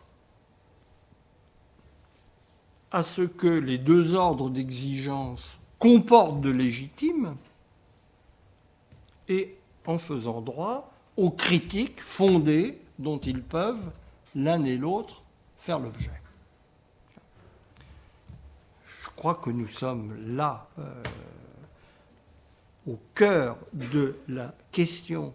[2.91, 7.36] à ce que les deux ordres d'exigence comportent de légitime
[9.27, 13.91] et en faisant droit aux critiques fondées dont ils peuvent,
[14.36, 15.22] l'un et l'autre,
[15.57, 16.11] faire l'objet.
[18.88, 21.03] Je crois que nous sommes là, euh,
[22.88, 25.34] au cœur de la question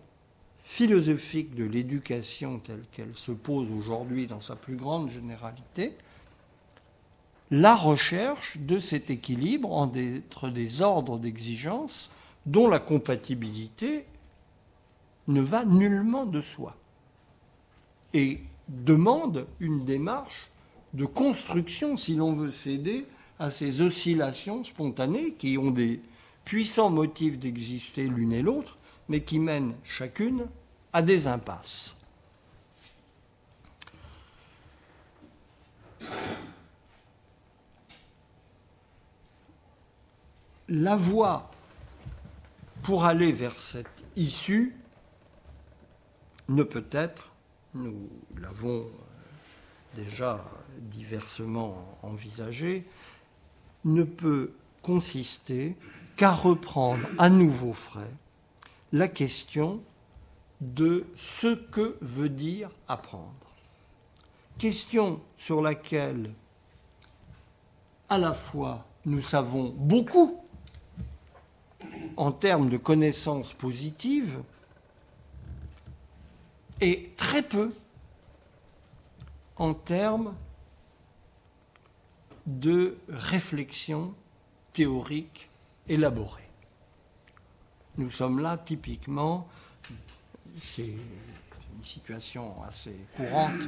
[0.62, 5.95] philosophique de l'éducation telle qu'elle se pose aujourd'hui dans sa plus grande généralité,
[7.51, 12.11] la recherche de cet équilibre entre des ordres d'exigence
[12.47, 14.07] dont la compatibilité
[15.29, 16.77] ne va nullement de soi
[18.12, 20.51] et demande une démarche
[20.93, 23.07] de construction si l'on veut céder
[23.39, 26.01] à ces oscillations spontanées qui ont des
[26.45, 28.77] puissants motifs d'exister l'une et l'autre,
[29.09, 30.47] mais qui mènent chacune
[30.93, 31.97] à des impasses.
[40.68, 41.51] La voie
[42.83, 44.75] pour aller vers cette issue
[46.49, 47.32] ne peut être,
[47.74, 48.09] nous
[48.40, 48.86] l'avons
[49.95, 50.45] déjà
[50.78, 52.84] diversement envisagé,
[53.84, 55.76] ne peut consister
[56.16, 58.11] qu'à reprendre à nouveau frais
[58.92, 59.80] la question
[60.61, 63.32] de ce que veut dire apprendre.
[64.59, 66.30] Question sur laquelle
[68.09, 70.40] à la fois nous savons beaucoup
[72.16, 74.38] en termes de connaissances positives
[76.85, 77.72] et très peu
[79.57, 80.35] en termes
[82.45, 84.12] de réflexion
[84.74, 85.49] théorique
[85.89, 86.51] élaborée.
[87.97, 89.49] Nous sommes là typiquement,
[90.61, 93.62] c'est une situation assez courante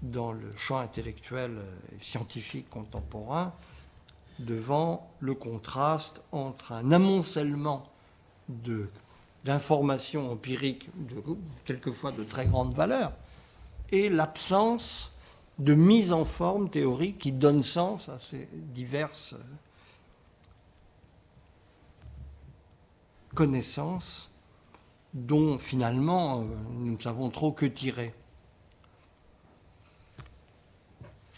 [0.00, 1.58] dans le champ intellectuel
[1.94, 3.52] et scientifique contemporain,
[4.38, 7.92] devant le contraste entre un amoncellement
[9.46, 10.90] d'informations empiriques,
[11.64, 13.12] quelquefois de très grande valeur,
[13.92, 15.12] et l'absence
[15.58, 19.34] de mise en forme théorique qui donne sens à ces diverses
[23.34, 24.30] connaissances
[25.14, 28.12] dont finalement euh, nous ne savons trop que tirer.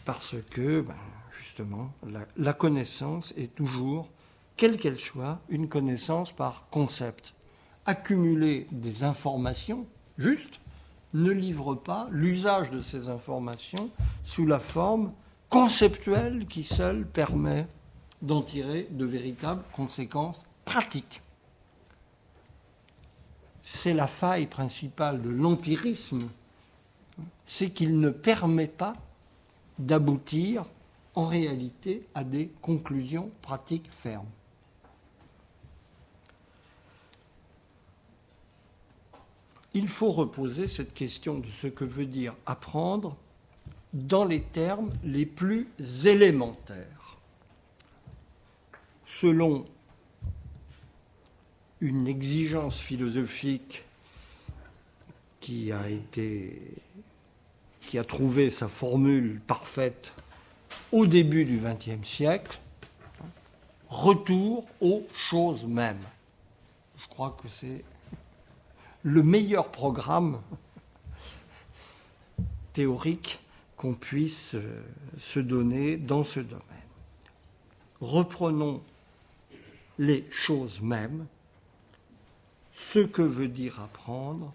[0.05, 0.95] Parce que, ben,
[1.31, 1.93] justement,
[2.37, 4.09] la, connaissance est toujours,
[4.57, 7.35] quelle qu'elle soit, une connaissance par concept.
[7.89, 9.87] Accumuler des informations,
[10.19, 10.61] juste,
[11.15, 13.91] ne livre pas l'usage de ces informations
[14.25, 15.15] sous la forme
[15.49, 17.67] conceptuelle qui seule permet
[18.21, 21.23] d'en tirer de véritables conséquences pratiques.
[23.63, 26.29] C'est la faille principale de l'empirisme,
[27.47, 28.93] c'est qu'il ne permet pas
[29.79, 30.67] d'aboutir
[31.15, 34.29] en réalité à des conclusions pratiques fermes.
[39.79, 43.17] Il faut reposer cette question de ce que veut dire apprendre
[43.93, 45.69] dans les termes les plus
[46.05, 47.17] élémentaires.
[49.07, 49.65] selon
[51.81, 53.85] une exigence philosophique
[55.41, 56.61] qui a été
[57.81, 60.13] qui a trouvé sa formule parfaite
[60.91, 62.59] au début du XXe siècle,
[63.89, 66.05] retour aux choses mêmes.
[66.99, 67.85] Je crois que c'est
[69.03, 70.41] le meilleur programme
[72.73, 73.41] théorique
[73.77, 74.83] qu'on puisse euh,
[75.19, 76.65] se donner dans ce domaine.
[78.01, 78.83] Reprenons
[79.99, 81.27] les choses mêmes,
[82.73, 84.53] ce que veut dire apprendre,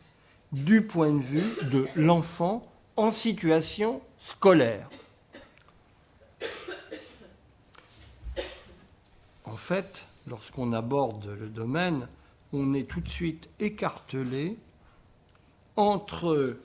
[0.51, 2.65] du point de vue de l'enfant
[2.95, 4.89] en situation scolaire.
[9.45, 12.07] En fait, lorsqu'on aborde le domaine,
[12.53, 14.57] on est tout de suite écartelé
[15.75, 16.57] entre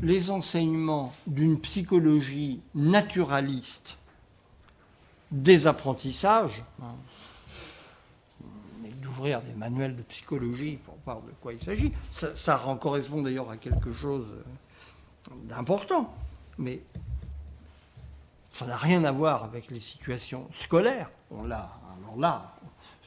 [0.00, 3.98] les enseignements d'une psychologie naturaliste
[5.30, 6.94] des apprentissages, hein,
[9.00, 13.50] d'ouvrir des manuels de psychologie pour voir de quoi il s'agit, ça, ça correspond d'ailleurs
[13.50, 14.26] à quelque chose
[15.44, 16.14] d'important,
[16.58, 16.82] mais
[18.52, 21.10] ça n'a rien à voir avec les situations scolaires.
[21.30, 21.70] On l'a,
[22.02, 22.54] alors là,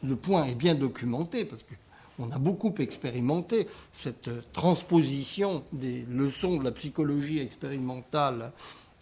[0.07, 6.63] le point est bien documenté parce qu'on a beaucoup expérimenté cette transposition des leçons de
[6.63, 8.51] la psychologie expérimentale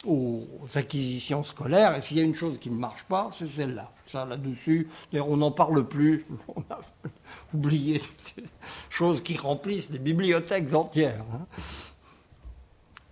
[0.06, 0.46] aux
[0.76, 1.96] acquisitions scolaires.
[1.96, 3.92] Et s'il y a une chose qui ne marche pas, c'est celle-là.
[4.08, 6.26] Ça, là-dessus, on n'en parle plus.
[6.56, 6.82] On a
[7.54, 8.44] oublié ces
[8.90, 11.24] choses qui remplissent des bibliothèques entières.
[11.34, 11.46] Hein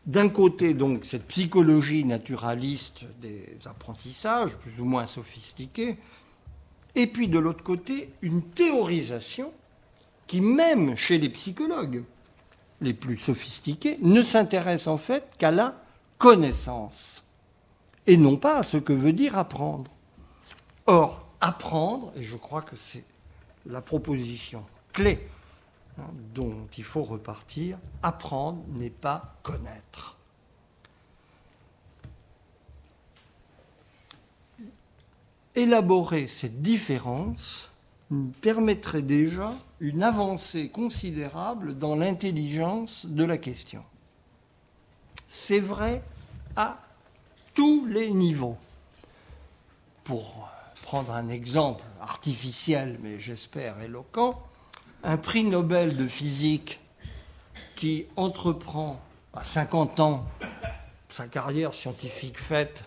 [0.06, 5.98] d'un côté, donc, cette psychologie naturaliste des apprentissages, plus ou moins sophistiquée,
[6.96, 9.52] et puis de l'autre côté, une théorisation
[10.28, 12.04] qui, même chez les psychologues
[12.82, 15.76] les plus sophistiqués, ne s'intéresse en fait qu'à la
[16.18, 17.24] connaissance,
[18.08, 19.92] et non pas à ce que veut dire apprendre.
[20.88, 23.04] Or, apprendre, et je crois que c'est
[23.66, 24.64] la proposition
[24.94, 25.30] clé
[26.00, 30.18] Hein, dont il faut repartir, apprendre n'est pas connaître.
[35.56, 37.70] Élaborer cette différence
[38.42, 43.84] permettrait déjà une avancée considérable dans l'intelligence de la question.
[45.28, 46.02] C'est vrai
[46.56, 46.80] à
[47.54, 48.58] tous les niveaux.
[50.04, 50.50] Pour
[50.84, 54.42] prendre un exemple artificiel, mais j'espère éloquent,
[55.04, 56.80] un prix Nobel de physique
[57.76, 59.00] qui entreprend
[59.34, 60.26] à 50 ans
[61.10, 62.84] sa carrière scientifique faite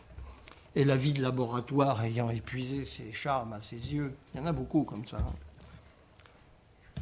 [0.77, 4.47] et la vie de laboratoire ayant épuisé ses charmes à ses yeux, il y en
[4.47, 7.01] a beaucoup comme ça, hein,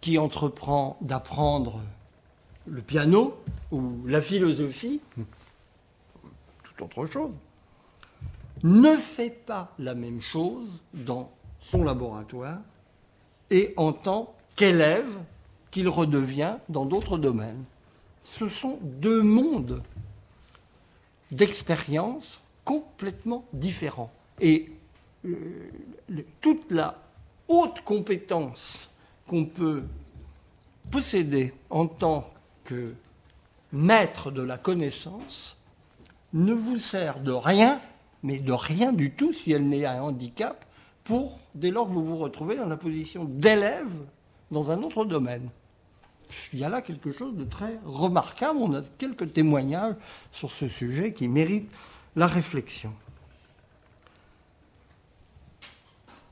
[0.00, 1.80] qui entreprend d'apprendre
[2.66, 3.36] le piano
[3.72, 5.00] ou la philosophie,
[6.62, 7.34] tout autre chose,
[8.62, 11.30] ne fait pas la même chose dans
[11.60, 12.58] son laboratoire
[13.50, 15.10] et en tant qu'élève
[15.70, 17.64] qu'il redevient dans d'autres domaines.
[18.22, 19.82] Ce sont deux mondes
[21.30, 24.12] d'expérience complètement différents.
[24.40, 24.70] Et
[25.24, 25.70] euh,
[26.40, 27.02] toute la
[27.48, 28.90] haute compétence
[29.26, 29.82] qu'on peut
[30.90, 32.30] posséder en tant
[32.64, 32.94] que
[33.72, 35.56] maître de la connaissance
[36.32, 37.80] ne vous sert de rien,
[38.22, 40.64] mais de rien du tout si elle n'est un handicap
[41.04, 43.92] pour, dès lors que vous vous retrouvez dans la position d'élève
[44.50, 45.48] dans un autre domaine.
[46.52, 48.58] Il y a là quelque chose de très remarquable.
[48.60, 49.94] On a quelques témoignages
[50.32, 51.70] sur ce sujet qui méritent
[52.14, 52.92] la réflexion.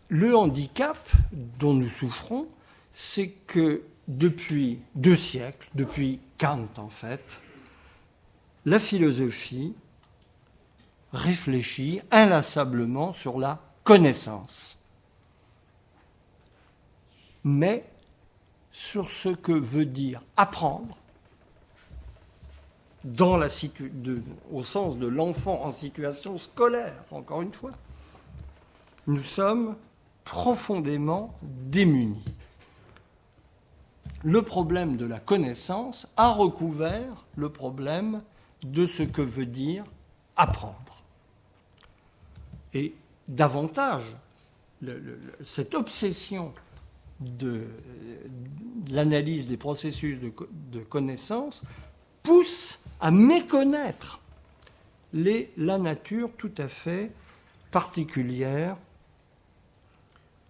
[0.08, 2.48] Le handicap dont nous souffrons,
[2.92, 7.42] c'est que depuis deux siècles, depuis Kant en fait,
[8.66, 9.74] la philosophie
[11.12, 14.78] réfléchit inlassablement sur la connaissance,
[17.44, 17.84] mais
[18.74, 20.98] sur ce que veut dire apprendre
[24.50, 27.70] au sens de l'enfant en situation scolaire, encore une fois.
[29.06, 29.76] Nous sommes
[30.24, 32.24] profondément démunis.
[34.24, 38.22] Le problème de la connaissance a recouvert le problème
[38.62, 39.84] de ce que veut dire
[40.34, 41.02] apprendre.
[42.72, 42.94] Et
[43.28, 44.02] davantage
[45.44, 46.52] cette obsession
[47.38, 47.66] de,
[48.90, 51.64] l'analyse des processus de, connaissance
[52.22, 54.20] pousse à méconnaître
[55.12, 57.12] la nature tout à fait
[57.70, 58.76] particulière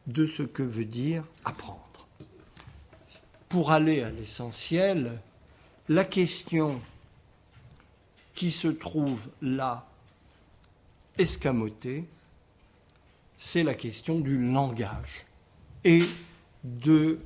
[0.07, 1.81] de ce que veut dire apprendre.
[3.49, 5.19] Pour aller à l'essentiel,
[5.89, 6.81] la question
[8.35, 9.87] qui se trouve là
[11.17, 12.05] escamotée
[13.37, 15.27] c'est la question du langage
[15.85, 16.01] et
[16.65, 17.21] de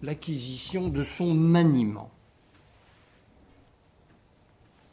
[0.00, 2.10] l'acquisition de son maniement.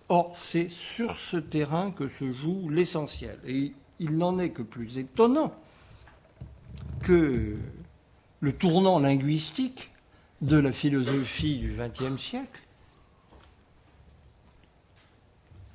[0.09, 3.39] Or, c'est sur ce terrain que se joue l'essentiel.
[3.47, 5.53] Et il n'en est que plus étonnant
[7.01, 7.57] que
[8.39, 9.91] le tournant linguistique
[10.41, 12.61] de la philosophie du XXe siècle,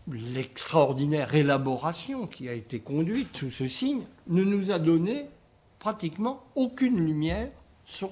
[0.08, 5.26] l'extraordinaire élaboration qui a été conduite sous ce signe, ne nous a donné
[5.78, 7.50] pratiquement aucune lumière
[7.90, 8.10] sur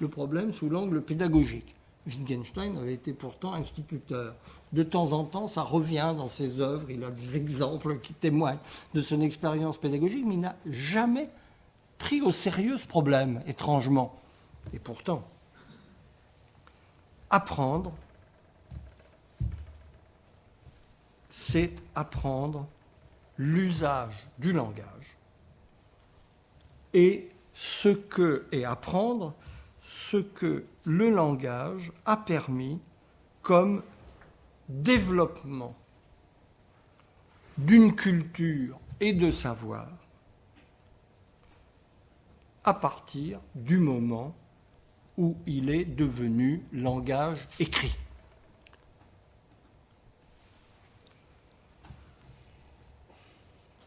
[0.00, 1.74] le problème sous l'angle pédagogique.
[2.06, 4.34] Wittgenstein avait été pourtant instituteur.
[4.72, 8.58] De temps en temps, ça revient dans ses œuvres, il a des exemples qui témoignent
[8.94, 11.28] de son expérience pédagogique, mais il n'a jamais
[11.98, 14.14] pris au sérieux ce problème, étrangement.
[14.72, 15.26] Et pourtant,
[17.30, 17.92] apprendre,
[21.28, 22.66] c'est apprendre
[23.36, 25.16] l'usage du langage
[26.94, 29.34] et ce que et apprendre
[29.82, 32.78] ce que le langage a permis
[33.40, 33.82] comme
[34.68, 35.74] développement
[37.56, 39.88] d'une culture et de savoir
[42.62, 44.34] à partir du moment
[45.16, 47.96] où il est devenu langage écrit.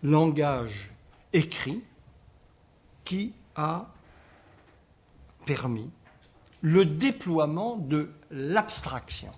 [0.02, 0.90] Langage
[1.34, 1.84] écrit
[3.04, 3.92] qui a
[5.46, 5.90] permis
[6.62, 9.32] le déploiement de l'abstraction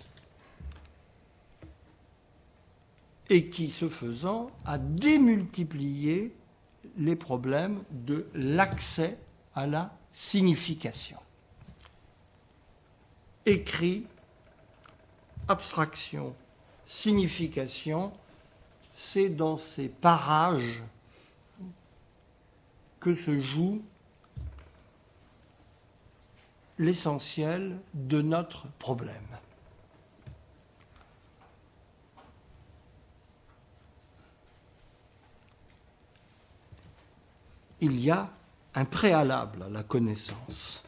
[3.29, 6.35] et qui, ce faisant, a démultiplié
[6.97, 9.17] les problèmes de l'accès
[9.55, 11.17] à la signification.
[13.45, 14.05] Écrit,
[15.47, 16.35] abstraction,
[16.85, 18.11] signification,
[18.91, 20.83] c'est dans ces parages
[22.99, 23.81] que se joue
[26.81, 29.15] l'essentiel de notre problème.
[37.81, 38.31] Il y a
[38.73, 40.83] un préalable à la connaissance,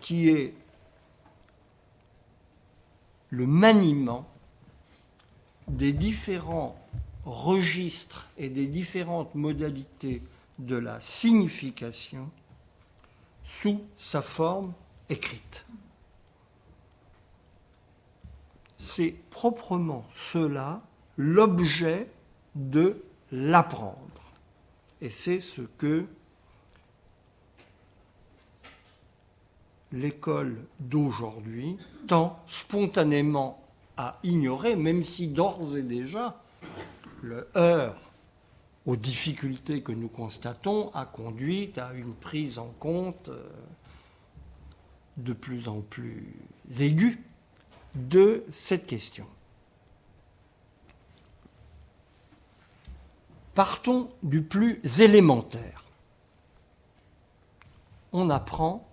[0.00, 0.54] qui est
[3.30, 4.28] le maniement
[5.66, 6.78] des différents
[7.24, 10.22] registres et des différentes modalités
[10.60, 12.30] de la signification
[13.42, 14.72] sous sa forme
[15.08, 15.64] écrite.
[18.78, 20.82] C'est proprement cela
[21.16, 22.08] l'objet
[22.54, 23.02] de
[23.32, 23.98] l'apprendre.
[25.00, 26.06] Et c'est ce que
[29.92, 31.76] l'école d'aujourd'hui
[32.06, 33.62] tend spontanément
[33.96, 36.40] à ignorer, même si d'ores et déjà
[37.22, 37.96] le heurt
[38.86, 43.48] aux difficultés que nous constatons a conduit à une prise en compte euh,
[45.16, 46.34] de plus en plus
[46.78, 47.22] aiguë
[47.94, 49.26] de cette question.
[53.54, 55.84] Partons du plus élémentaire.
[58.12, 58.88] On apprend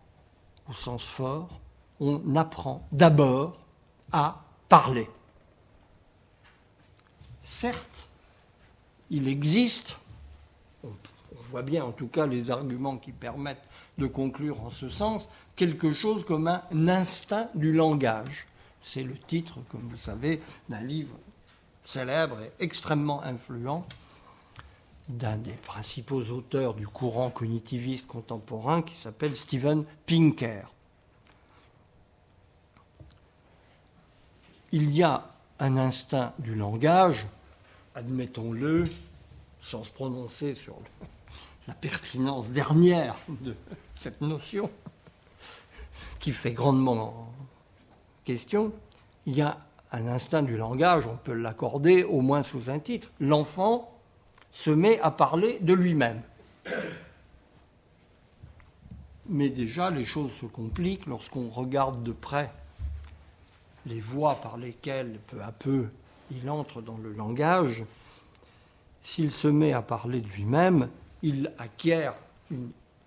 [0.70, 1.60] au sens fort,
[2.00, 3.60] on apprend d'abord
[4.12, 5.10] à parler.
[7.44, 8.10] Certes,
[9.10, 9.98] il existe,
[10.84, 10.92] on,
[11.50, 13.68] voit bien en tout cas les arguments qui permettent
[13.98, 15.28] de conclure en ce sens,
[15.62, 18.48] quelque chose comme un instinct du langage.
[18.82, 21.16] C'est le titre, comme vous savez, d'un livre
[21.84, 23.86] célèbre et extrêmement influent
[25.08, 30.64] d'un des principaux auteurs du courant cognitiviste contemporain qui s'appelle Steven Pinker.
[34.72, 37.24] Il y a un instinct du langage,
[37.94, 38.86] admettons-le,
[39.62, 40.74] sans se prononcer sur
[41.68, 43.56] la pertinence dernière de
[43.94, 44.72] cette notion,
[46.22, 47.34] qui fait grandement
[48.24, 48.72] question,
[49.26, 49.58] il y a
[49.92, 53.10] un instinct du langage, on peut l'accorder au moins sous un titre.
[53.20, 53.92] L'enfant
[54.52, 56.22] se met à parler de lui-même.
[59.28, 62.52] Mais déjà, les choses se compliquent lorsqu'on regarde de près
[63.88, 65.88] les voies par lesquelles, peu à peu,
[66.32, 67.84] il entre dans le langage.
[69.04, 70.90] S'il se met à parler de lui-même,
[71.24, 72.14] il acquiert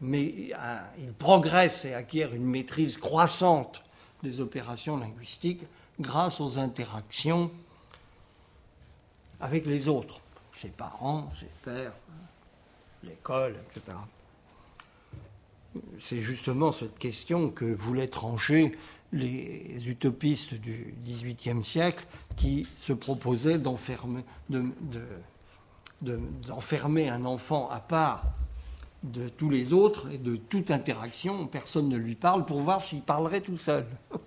[0.05, 0.51] mais
[0.99, 3.83] il progresse et acquiert une maîtrise croissante
[4.23, 5.65] des opérations linguistiques
[5.99, 7.51] grâce aux interactions
[9.41, 10.21] avec les autres
[10.57, 11.93] ses parents, ses pères,
[13.03, 13.97] l'école, etc.
[15.99, 18.77] C'est justement cette question que voulaient trancher
[19.13, 24.25] les utopistes du XVIIIe siècle qui se proposaient d'enfermer,
[26.01, 28.25] d'enfermer un enfant à part
[29.05, 33.03] de tous les autres et de toute interaction, personne ne lui parle pour voir s'il
[33.03, 33.87] parlerait tout seul.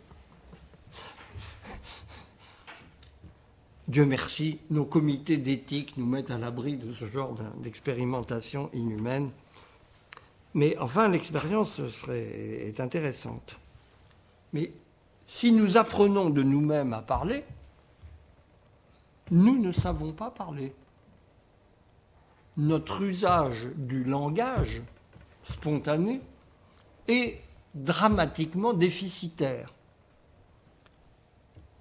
[3.87, 9.31] Dieu merci, nos comités d'éthique nous mettent à l'abri de ce genre d'expérimentation inhumaine.
[10.53, 13.57] Mais enfin, l'expérience est intéressante.
[14.53, 14.71] Mais
[15.25, 17.43] si nous apprenons de nous-mêmes à parler,
[19.31, 20.73] nous ne savons pas parler.
[22.57, 24.81] Notre usage du langage
[25.43, 26.21] spontané
[27.07, 27.39] est
[27.75, 29.73] dramatiquement déficitaire.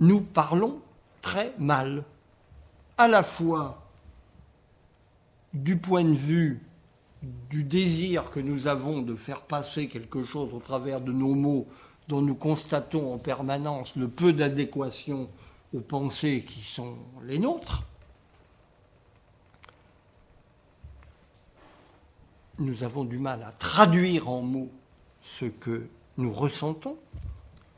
[0.00, 0.80] Nous parlons
[1.22, 2.04] très mal,
[2.98, 3.82] à la fois
[5.54, 6.62] du point de vue
[7.22, 11.66] du désir que nous avons de faire passer quelque chose au travers de nos mots
[12.08, 15.28] dont nous constatons en permanence le peu d'adéquation
[15.74, 17.84] aux pensées qui sont les nôtres,
[22.58, 24.70] nous avons du mal à traduire en mots
[25.22, 26.96] ce que nous ressentons,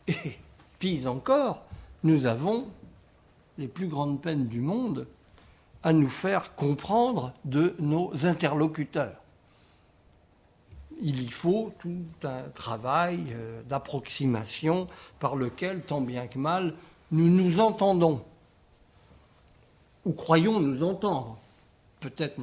[0.06, 0.38] et
[0.78, 1.62] pis encore,
[2.04, 2.68] nous avons
[3.58, 5.06] les plus grandes peines du monde
[5.82, 9.16] à nous faire comprendre de nos interlocuteurs.
[11.00, 14.88] Il y faut tout un travail euh, d'approximation
[15.20, 16.74] par lequel, tant bien que mal,
[17.12, 18.22] nous nous entendons,
[20.04, 21.38] ou croyons nous entendre.
[22.00, 22.36] Peut-être,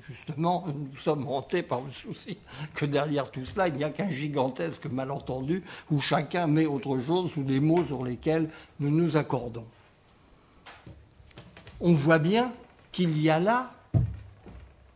[0.00, 2.38] justement, nous sommes hantés par le souci
[2.74, 7.30] que derrière tout cela, il n'y a qu'un gigantesque malentendu où chacun met autre chose
[7.32, 8.48] sous des mots sur lesquels
[8.80, 9.66] nous nous accordons
[11.82, 12.52] on voit bien
[12.92, 13.74] qu'il y a là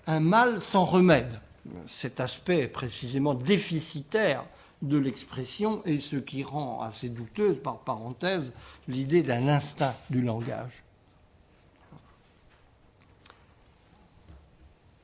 [0.07, 1.41] un mal sans remède.
[1.89, 4.45] Cet aspect précisément déficitaire
[4.83, 8.53] de l'expression est ce qui rend assez douteuse, par parenthèse,
[8.87, 10.85] l'idée d'un instinct du langage.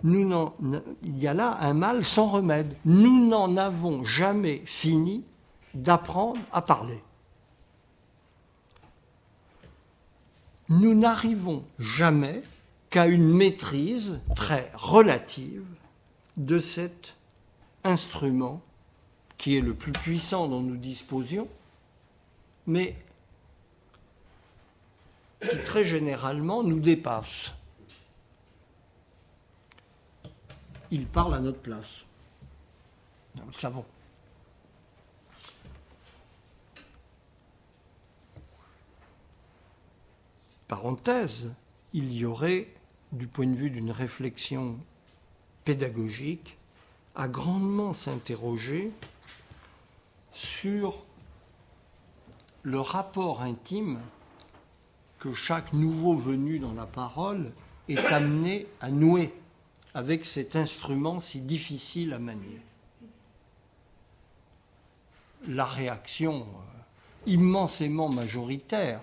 [0.05, 2.76] Il y a là un mal sans remède.
[2.84, 5.24] Nous n'en avons jamais fini
[5.74, 7.03] d'apprendre à parler.
[10.80, 12.42] nous n'arrivons jamais
[12.90, 15.64] qu'à une maîtrise très relative
[16.36, 17.16] de cet
[17.84, 18.62] instrument
[19.38, 21.48] qui est le plus puissant dont nous disposions,
[22.66, 22.96] mais
[25.40, 27.55] qui très généralement nous dépasse.
[30.93, 32.05] Il parle à notre place.
[33.34, 33.84] Nous le savons.
[40.72, 41.53] parenthèse,
[41.93, 42.66] il y aurait,
[43.12, 44.78] du point de vue d'une réflexion
[45.64, 46.57] pédagogique,
[47.14, 48.90] à grandement s'interroger
[50.32, 51.05] sur
[52.62, 54.01] le rapport intime
[55.18, 57.53] que chaque nouveau venu dans la parole
[57.90, 59.30] est amené à nouer
[59.95, 62.61] avec cet instrument si difficile à manier.
[65.47, 66.82] La réaction euh,
[67.26, 69.01] immensément majoritaire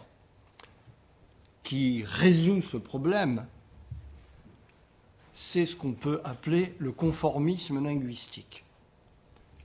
[1.63, 3.45] qui résout ce problème,
[5.33, 8.63] c'est ce qu'on peut appeler le conformisme linguistique.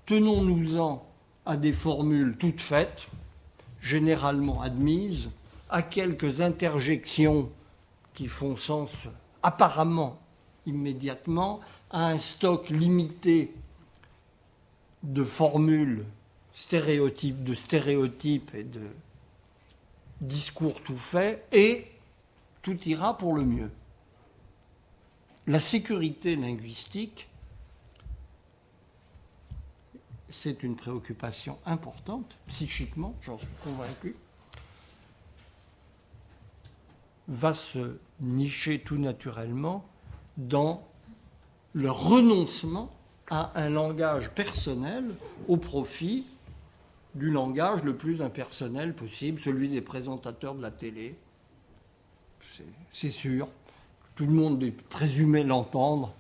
[0.07, 1.07] Tenons-nous-en
[1.47, 3.09] à des formules toutes faites,
[3.81, 5.31] généralement admises,
[5.71, 7.51] à quelques interjections
[8.15, 8.91] qui font sens
[9.43, 10.21] apparemment
[10.67, 11.61] immédiatement,
[11.91, 13.55] à un stock limité
[15.03, 16.05] de formules
[16.55, 18.89] stéréotypes, de stéréotypes et de
[20.21, 21.91] discours tout fait, et
[22.63, 23.71] tout ira pour le mieux.
[25.47, 27.29] La sécurité linguistique,
[30.31, 34.17] c'est une préoccupation importante, psychiquement, j'en suis convaincu,
[37.29, 39.85] va se nicher tout naturellement
[40.37, 40.87] dans
[41.73, 42.91] le renoncement
[43.31, 45.05] à un langage personnel
[45.49, 46.25] au profit
[47.15, 51.17] du langage le plus impersonnel possible, celui des présentateurs de la télé,
[52.91, 53.49] c'est sûr.
[54.15, 56.13] Tout le monde est présumé l'entendre.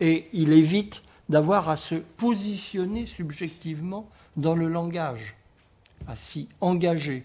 [0.00, 5.36] Et il évite d'avoir à se positionner subjectivement dans le langage,
[6.06, 7.24] à s'y engager.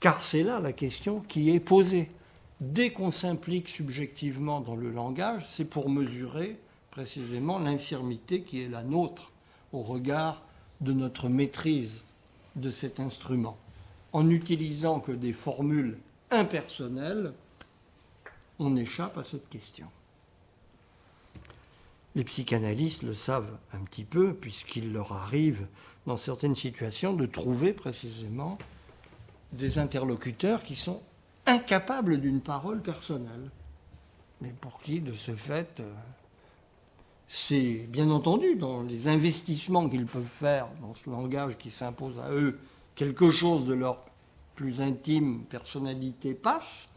[0.00, 2.10] Car c'est là la question qui est posée.
[2.60, 6.58] Dès qu'on s'implique subjectivement dans le langage, c'est pour mesurer
[6.90, 9.32] précisément l'infirmité qui est la nôtre
[9.72, 10.42] au regard
[10.82, 12.04] de notre maîtrise
[12.56, 13.56] de cet instrument.
[14.12, 15.96] En n'utilisant que des formules
[16.30, 17.32] impersonnel,
[18.58, 19.86] on échappe à cette question.
[22.14, 25.66] Les psychanalystes le savent un petit peu, puisqu'il leur arrive,
[26.06, 28.58] dans certaines situations, de trouver précisément
[29.52, 31.00] des interlocuteurs qui sont
[31.46, 33.50] incapables d'une parole personnelle.
[34.40, 35.92] mais pour qui, de ce fait, euh,
[37.26, 42.32] c'est bien entendu dans les investissements qu'ils peuvent faire dans ce langage qui s'impose à
[42.32, 42.58] eux,
[42.94, 43.98] quelque chose de leur
[44.56, 46.88] plus intime personnalité passe,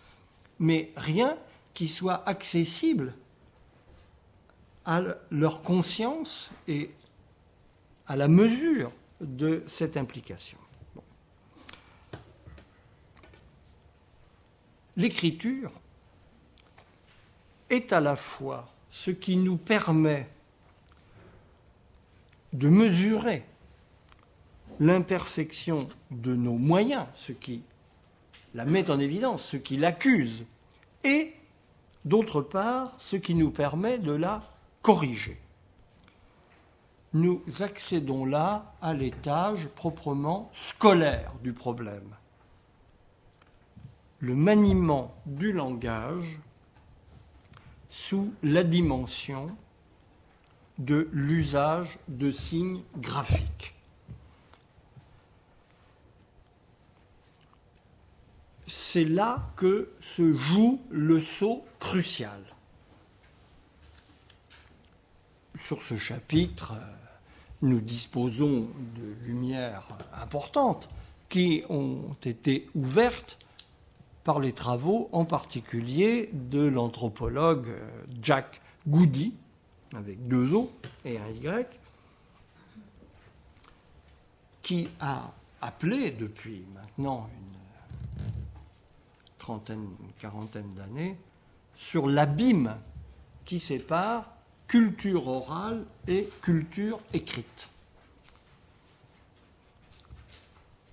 [0.59, 1.37] mais rien
[1.73, 3.13] qui soit accessible
[4.85, 6.91] à leur conscience et
[8.07, 8.91] à la mesure
[9.21, 10.57] de cette implication.
[14.95, 15.71] L'écriture
[17.69, 20.29] est à la fois ce qui nous permet
[22.53, 23.43] de mesurer
[24.79, 27.63] l'imperfection de nos moyens, ce qui
[28.53, 30.45] la met en évidence, ce qui l'accuse,
[31.03, 31.33] et
[32.05, 34.43] d'autre part, ce qui nous permet de la
[34.83, 35.39] corriger.
[37.13, 42.15] Nous accédons là à l'étage proprement scolaire du problème.
[44.23, 46.39] Le maniement du langage
[47.89, 49.47] sous la dimension
[50.77, 53.75] de l'usage de signes graphiques.
[58.65, 62.41] C'est là que se joue le saut crucial.
[65.55, 66.75] Sur ce chapitre,
[67.61, 70.87] nous disposons de lumières importantes
[71.27, 73.37] qui ont été ouvertes
[74.23, 77.69] par les travaux en particulier de l'anthropologue
[78.21, 79.33] Jack Goody,
[79.95, 80.71] avec deux O
[81.05, 81.67] et un Y,
[84.61, 87.57] qui a appelé depuis maintenant une
[89.37, 91.17] trentaine, une quarantaine d'années
[91.75, 92.77] sur l'abîme
[93.45, 94.25] qui sépare
[94.67, 97.69] culture orale et culture écrite.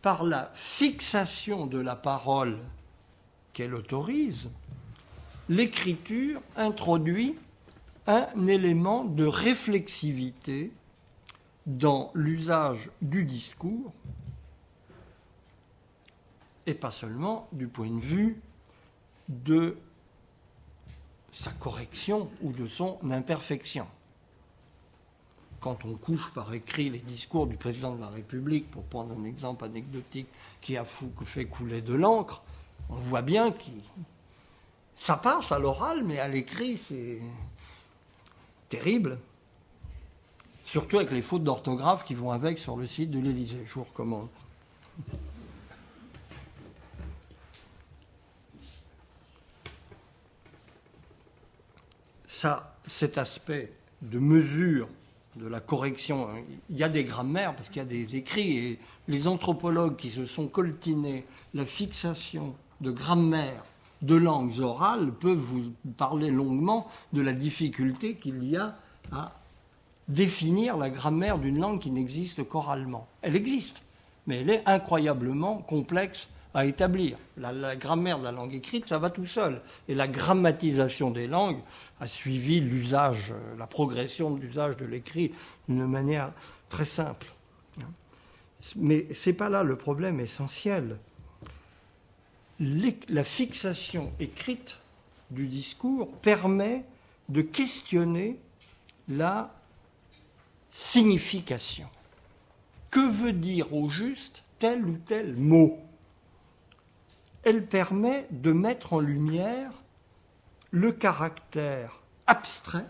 [0.02, 2.58] Par la fixation de la parole
[3.52, 4.50] qu'elle autorise,
[5.48, 7.36] l'écriture introduit
[8.06, 10.72] un élément de réflexivité
[11.66, 13.92] dans l'usage du discours,
[16.66, 18.40] et pas seulement du point de vue
[19.28, 19.76] de
[21.32, 23.86] sa correction ou de son imperfection.
[25.60, 29.24] Quand on couche par écrit les discours du président de la République, pour prendre un
[29.24, 30.28] exemple anecdotique
[30.60, 32.42] qui a fait couler de l'encre,
[32.90, 33.64] on voit bien que
[34.96, 37.20] ça passe à l'oral, mais à l'écrit, c'est
[38.68, 39.18] terrible.
[40.64, 43.84] Surtout avec les fautes d'orthographe qui vont avec sur le site de l'Élysée, je vous
[43.84, 44.28] recommande.
[52.26, 53.72] Ça, cet aspect
[54.02, 54.88] de mesure
[55.36, 56.28] de la correction,
[56.70, 58.78] il y a des grammaires parce qu'il y a des écrits et
[59.08, 61.24] les anthropologues qui se sont coltinés
[61.54, 63.64] la fixation de grammaire
[64.02, 68.76] de langues orales peuvent vous parler longuement de la difficulté qu'il y a
[69.12, 69.32] à
[70.08, 73.06] définir la grammaire d'une langue qui n'existe qu'oralement.
[73.22, 73.82] Elle existe,
[74.26, 77.16] mais elle est incroyablement complexe à établir.
[77.36, 79.60] La, grammaire de la langue écrite, ça va tout seul.
[79.88, 81.60] Et la grammatisation des langues
[82.00, 85.32] a suivi l'usage, la progression de l'usage de l'écrit
[85.68, 86.32] d'une manière
[86.68, 87.28] très simple.
[88.76, 90.96] Mais ce n'est pas là le problème essentiel
[92.60, 94.76] la fixation écrite
[95.30, 96.84] du discours permet
[97.28, 98.38] de questionner
[99.08, 99.54] la
[100.70, 101.88] signification.
[102.90, 105.78] Que veut dire au juste tel ou tel mot?
[107.44, 109.72] Elle permet de mettre en lumière
[110.70, 112.86] le caractère abstrait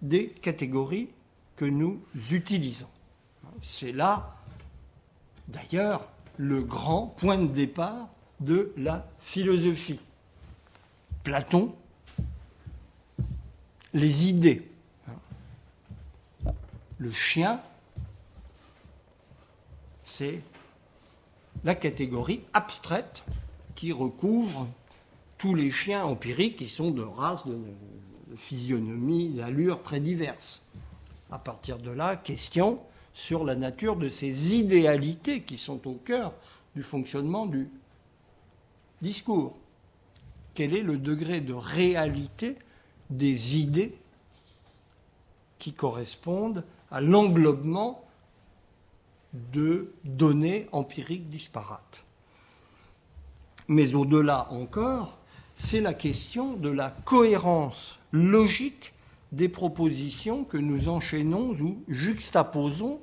[0.00, 1.10] des catégories
[1.56, 2.00] que nous
[2.30, 2.88] utilisons.
[3.60, 4.36] C'est là,
[5.48, 8.08] d'ailleurs, le grand point de départ
[8.44, 10.00] de la philosophie.
[11.24, 11.74] Platon,
[13.94, 14.68] les idées.
[16.98, 17.60] Le chien,
[20.02, 20.40] c'est
[21.64, 23.24] la catégorie abstraite
[23.74, 24.68] qui recouvre
[25.38, 27.58] tous les chiens empiriques qui sont de races, de,
[28.36, 30.62] physionomie, d'allures très diverses.
[31.30, 32.80] À partir de là, question
[33.12, 36.32] sur la nature de ces idéalités qui sont au cœur
[36.74, 37.68] du fonctionnement du
[39.02, 39.58] discours.
[40.54, 42.56] Quel est le degré de réalité
[43.10, 43.94] des idées
[45.58, 48.04] qui correspondent à l'englobement
[49.52, 52.04] de données empiriques disparates?
[53.68, 55.18] Mais au-delà encore,
[55.56, 58.92] c'est la question de la cohérence logique
[59.32, 63.00] des propositions que nous enchaînons ou juxtaposons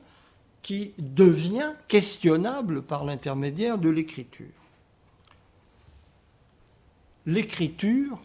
[0.62, 4.59] qui devient questionnable par l'intermédiaire de l'écriture
[7.30, 8.19] l'écriture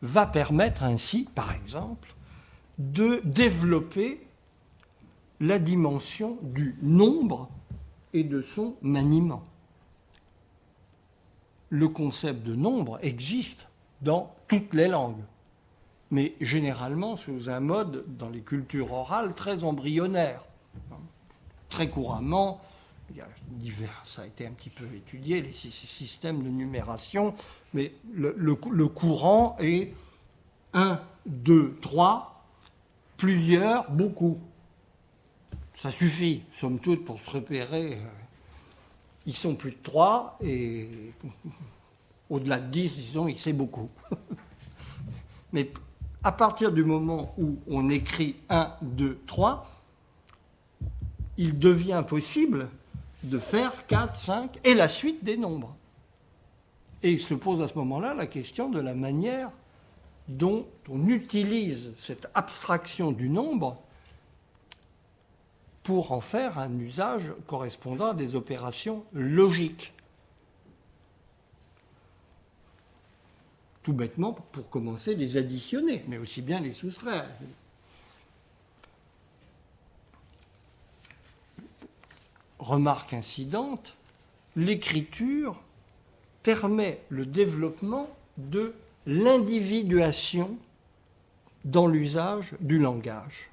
[0.00, 2.14] va permettre ainsi, par exemple,
[2.78, 4.26] de développer
[5.40, 7.50] la dimension du nombre
[8.14, 9.44] et de son maniement.
[11.68, 13.68] Le concept de nombre existe
[14.00, 15.24] dans toutes les langues,
[16.10, 20.42] mais généralement sous un mode, dans les cultures orales, très embryonnaire.
[21.68, 22.60] Très couramment,
[23.10, 27.34] il y a divers, ça a été un petit peu étudié, les systèmes de numération,
[27.72, 29.94] mais le, le courant est
[30.74, 32.44] 1, 2, 3,
[33.16, 34.38] plusieurs, beaucoup.
[35.80, 37.98] Ça suffit, somme toute, pour se repérer.
[39.26, 40.88] Ils sont plus de 3 et
[42.30, 43.88] au-delà de 10, disons, sait beaucoup.
[45.52, 45.70] Mais
[46.22, 49.70] à partir du moment où on écrit 1, 2, 3,
[51.38, 52.68] il devient possible
[53.28, 55.76] de faire 4, 5 et la suite des nombres.
[57.02, 59.50] Et il se pose à ce moment-là la question de la manière
[60.28, 63.80] dont on utilise cette abstraction du nombre
[65.82, 69.92] pour en faire un usage correspondant à des opérations logiques.
[73.84, 77.28] Tout bêtement, pour commencer, les additionner, mais aussi bien les soustraire.
[82.58, 83.94] Remarque incidente,
[84.56, 85.60] l'écriture
[86.42, 88.74] permet le développement de
[89.06, 90.56] l'individuation
[91.64, 93.50] dans l'usage du langage.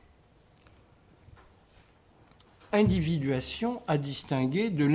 [2.71, 4.85] Individuation à distinguer de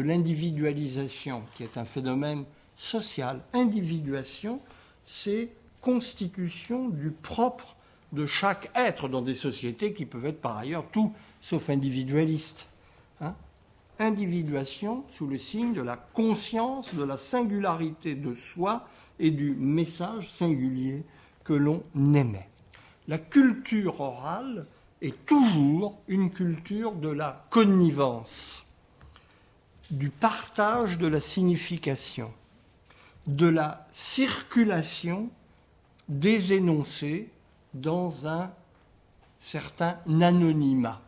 [0.00, 2.44] l'individualisation, qui est un phénomène
[2.76, 3.40] social.
[3.52, 4.60] Individuation,
[5.04, 5.50] c'est
[5.80, 7.76] constitution du propre
[8.12, 12.68] de chaque être dans des sociétés qui peuvent être par ailleurs tout sauf individualistes.
[13.98, 18.88] Individuation sous le signe de la conscience de la singularité de soi
[19.18, 21.04] et du message singulier
[21.44, 21.82] que l'on
[22.14, 22.48] aimait.
[23.06, 24.66] La culture orale
[25.00, 28.66] est toujours une culture de la connivence,
[29.90, 32.32] du partage de la signification,
[33.26, 35.28] de la circulation
[36.08, 37.30] des énoncés
[37.74, 38.50] dans un
[39.38, 41.00] certain anonymat.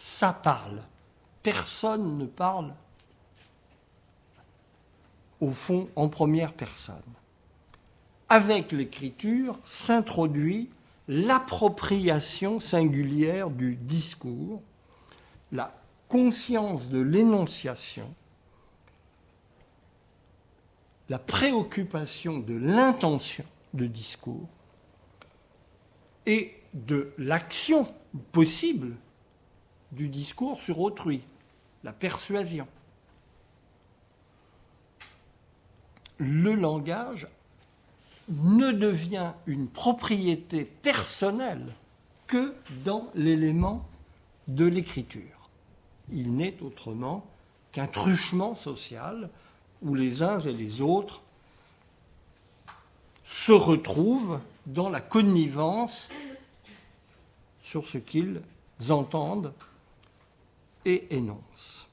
[0.00, 0.80] Ça parle.
[1.42, 2.72] Personne ne parle
[5.40, 7.02] au fond en première personne.
[8.28, 10.70] Avec l'écriture s'introduit
[11.08, 14.62] l'appropriation singulière du discours,
[15.50, 15.74] la
[16.06, 18.14] conscience de l'énonciation,
[21.08, 23.44] la préoccupation de l'intention
[23.74, 24.48] de discours
[26.24, 27.92] et de l'action
[28.30, 28.94] possible
[29.92, 31.22] du discours sur autrui,
[31.84, 32.66] la persuasion.
[36.18, 37.28] le langage
[38.28, 41.74] ne devient une propriété personnelle
[42.26, 43.86] que dans l'élément
[44.48, 45.48] de l'écriture.
[46.12, 47.24] Il n'est autrement
[47.72, 49.30] qu'un truchement social
[49.82, 51.22] où les uns et les autres
[53.24, 56.08] se retrouvent dans la connivence
[57.62, 58.42] sur ce qu'ils
[58.90, 59.52] entendent
[60.88, 61.86] et énoncent.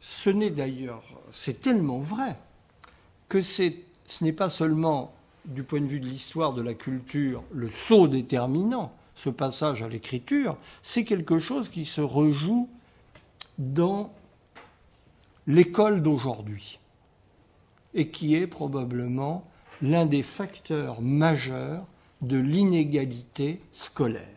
[0.00, 1.02] Ce n'est d'ailleurs,
[1.32, 2.36] c'est tellement vrai
[3.28, 3.72] que ce
[4.20, 5.14] n'est pas seulement
[5.46, 9.88] du point de vue de l'histoire de la culture le saut déterminant, ce passage à
[9.88, 12.68] l'écriture, c'est quelque chose qui se rejoue
[13.58, 14.12] dans
[15.46, 16.78] l'école d'aujourd'hui
[17.94, 19.48] et qui est probablement
[19.80, 21.86] l'un des facteurs majeurs
[22.22, 24.33] de l'inégalité scolaire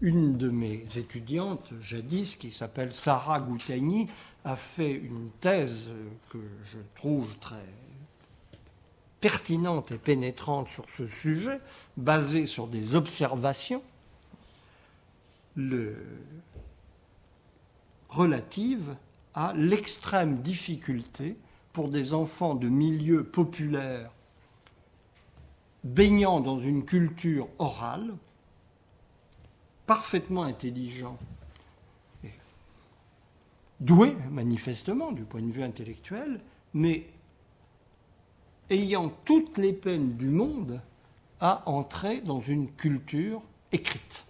[0.00, 4.08] une de mes étudiantes jadis, qui s'appelle Sarah Goutagny,
[4.44, 5.90] a fait une thèse
[6.30, 6.38] que
[6.72, 7.66] je trouve très
[9.20, 11.60] pertinente et pénétrante sur ce sujet,
[11.96, 13.82] basée sur des observations.
[18.08, 18.96] Relatives
[19.34, 21.36] à l'extrême difficulté
[21.72, 24.10] pour des enfants de milieux populaires
[25.84, 28.14] baignant dans une culture orale
[29.90, 31.18] parfaitement intelligent,
[33.80, 36.38] doué manifestement du point de vue intellectuel,
[36.74, 37.08] mais
[38.70, 40.80] ayant toutes les peines du monde
[41.40, 44.26] à entrer dans une culture écrite.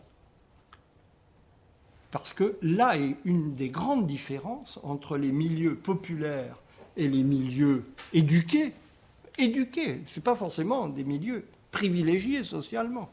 [2.11, 6.57] Parce que là est une des grandes différences entre les milieux populaires
[6.97, 7.85] et les milieux
[8.15, 8.73] éduqués.
[9.37, 13.11] Éduqués, ce n'est pas forcément des milieux privilégiés socialement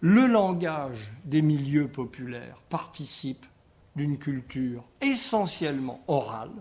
[0.00, 3.44] le langage des milieux populaires participe
[3.96, 6.52] d'une culture essentiellement orale,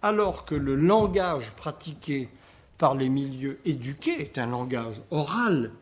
[0.00, 2.30] alors que le langage pratiqué
[2.78, 5.72] par les milieux éduqués est un langage oral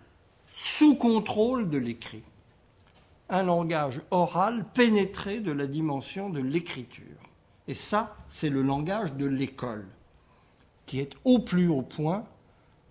[0.52, 2.24] sous contrôle de l'écrit.
[3.28, 7.04] Un langage oral pénétré de la dimension de l'écriture.
[7.68, 9.86] Et ça, c'est le langage de l'école,
[10.86, 12.24] qui est au plus haut point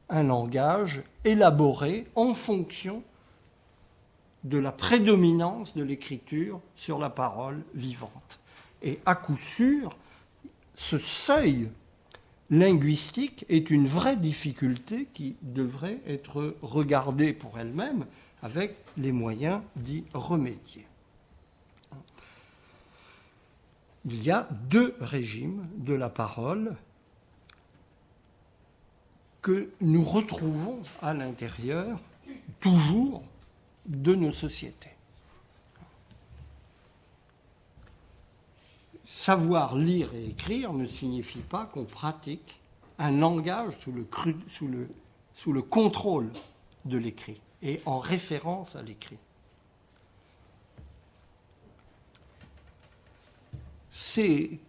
[0.09, 3.03] un langage élaboré en fonction
[4.43, 8.39] de la prédominance de l'écriture sur la parole vivante.
[8.81, 9.95] Et à coup sûr,
[10.75, 11.69] ce seuil
[12.49, 18.05] linguistique est une vraie difficulté qui devrait être regardée pour elle-même
[18.41, 20.85] avec les moyens d'y remédier.
[24.05, 26.75] Il y a deux régimes de la parole
[29.41, 31.99] que nous retrouvons à l'intérieur
[32.59, 33.23] toujours
[33.91, 34.89] de nos sociétés.
[39.03, 42.61] Savoir lire et écrire ne signifie pas qu'on pratique
[42.97, 44.67] un langage sous
[45.53, 46.31] le, contrôle
[46.85, 49.17] de l'écrit et en référence à l'écrit.
[53.91, 54.59] Ces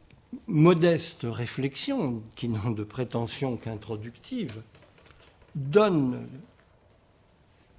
[0.49, 4.63] modestes réflexions, qui n'ont de prétention qu'introductive,
[5.55, 6.27] donnent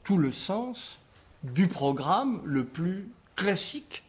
[0.03, 0.99] tout le sens
[1.43, 4.03] du programme le plus classique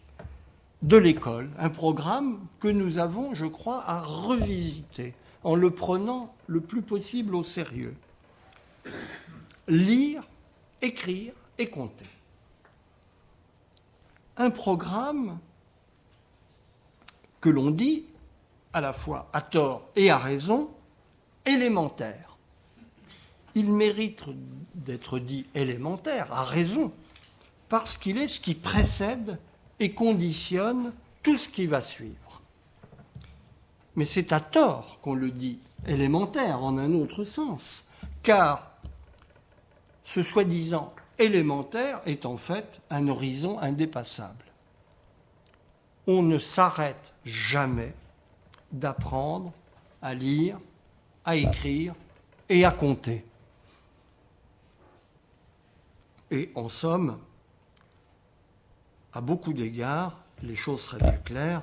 [0.83, 6.61] de l'école, un programme que nous avons, je crois, à revisiter en le prenant le
[6.61, 7.97] plus possible au sérieux.
[9.67, 10.23] Lire,
[10.83, 12.07] écrire et compter.
[14.37, 15.39] Un programme
[17.41, 18.05] que l'on dit,
[18.73, 20.71] à la fois à tort et à raison,
[21.47, 22.37] élémentaire.
[23.55, 24.25] Il mérite
[24.75, 26.93] d'être dit élémentaire, à raison,
[27.75, 29.37] parce qu'il est ce qui précède
[29.81, 30.93] et conditionne
[31.25, 32.41] tout ce qui va suivre.
[33.97, 37.85] Mais c'est à tort qu'on le dit élémentaire en un autre sens,
[38.23, 38.71] car
[40.05, 44.45] ce soi-disant élémentaire est en fait un horizon indépassable.
[46.07, 47.93] On ne s'arrête jamais
[48.71, 49.53] d'apprendre
[50.01, 50.61] à lire,
[51.25, 51.97] à écrire
[52.49, 53.25] et à compter.
[56.31, 57.19] Et en somme,
[59.15, 61.63] à beaucoup d'égards, les choses seraient plus claires,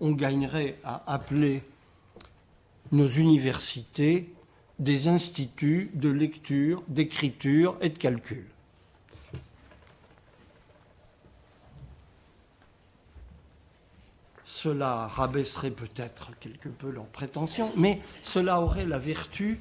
[0.00, 1.62] on gagnerait à appeler
[2.92, 4.32] nos universités
[4.78, 8.46] des instituts de lecture, d'écriture et de calcul.
[14.44, 19.58] Cela rabaisserait peut-être quelque peu leurs prétentions, mais cela aurait la vertu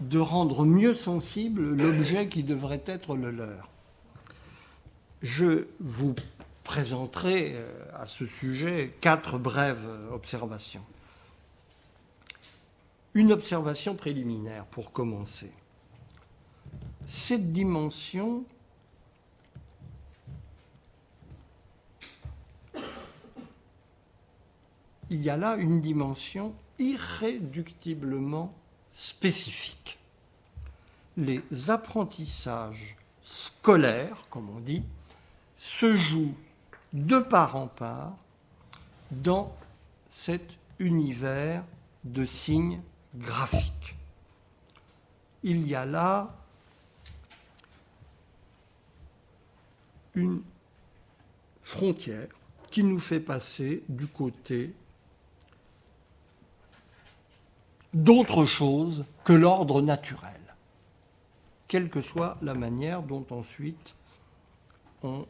[0.00, 3.68] de rendre mieux sensible l'objet qui devrait être le leur.
[5.22, 6.14] Je vous
[6.64, 10.84] présenterai euh, à ce sujet quatre brèves observations.
[13.14, 15.50] Une observation préliminaire pour commencer.
[17.06, 18.44] Cette dimension
[25.10, 28.54] il y a là une dimension irréductiblement
[28.92, 29.98] spécifique.
[31.16, 34.82] Les apprentissages scolaires, comme on dit,
[35.56, 36.34] se jouent
[36.92, 38.16] de part en part
[39.10, 39.54] dans
[40.08, 41.64] cet univers
[42.04, 42.80] de signes
[43.14, 43.96] graphiques.
[45.42, 46.34] Il y a là
[50.14, 50.42] une
[51.62, 52.28] frontière
[52.70, 54.74] qui nous fait passer du côté
[57.94, 60.40] d'autre chose que l'ordre naturel,
[61.68, 63.94] quelle que soit la manière dont ensuite
[65.02, 65.26] on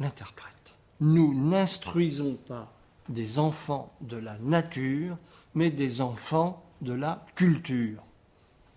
[0.00, 0.74] l'interprète.
[1.00, 2.72] Nous n'instruisons pas
[3.08, 5.16] des enfants de la nature,
[5.54, 8.02] mais des enfants de la culture.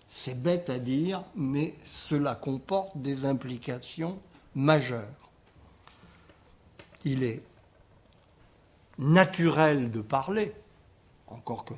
[0.08, 4.18] C'est bête à dire, mais cela comporte des implications
[4.54, 5.30] majeures.
[7.04, 7.42] Il est
[8.98, 10.52] naturel de parler,
[11.26, 11.74] encore que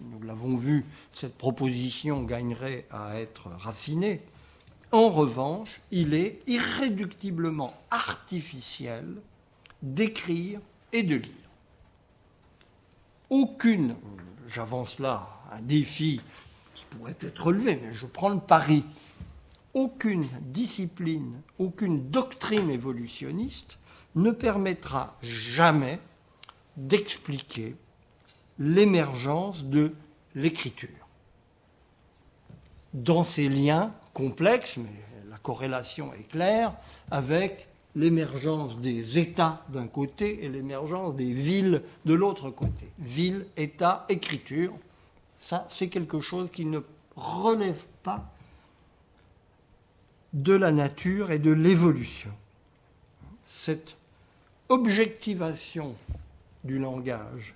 [0.00, 4.22] nous l'avons vu, cette proposition gagnerait à être raffinée.
[4.92, 9.06] En revanche, il est irréductiblement artificiel
[9.80, 10.60] d'écrire
[10.92, 11.32] et de lire.
[13.30, 13.96] Aucune,
[14.46, 16.20] j'avance là, un défi
[16.74, 18.84] qui pourrait être relevé, mais je prends le pari,
[19.72, 23.78] aucune discipline, aucune doctrine évolutionniste
[24.14, 25.98] ne permettra jamais
[26.76, 27.76] d'expliquer
[28.58, 29.94] l'émergence de
[30.34, 30.90] l'écriture.
[32.92, 34.90] Dans ces liens complexes, mais
[35.30, 36.74] la corrélation est claire,
[37.10, 42.90] avec l'émergence des États d'un côté et l'émergence des villes de l'autre côté.
[42.98, 44.72] Ville, État, écriture,
[45.38, 46.80] ça c'est quelque chose qui ne
[47.16, 48.30] relève pas
[50.32, 52.32] de la nature et de l'évolution.
[53.44, 53.96] Cette
[54.68, 55.94] objectivation
[56.64, 57.54] du langage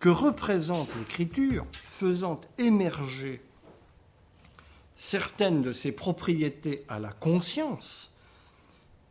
[0.00, 3.40] que représente l'écriture, faisant émerger
[4.96, 8.10] certaines de ses propriétés à la conscience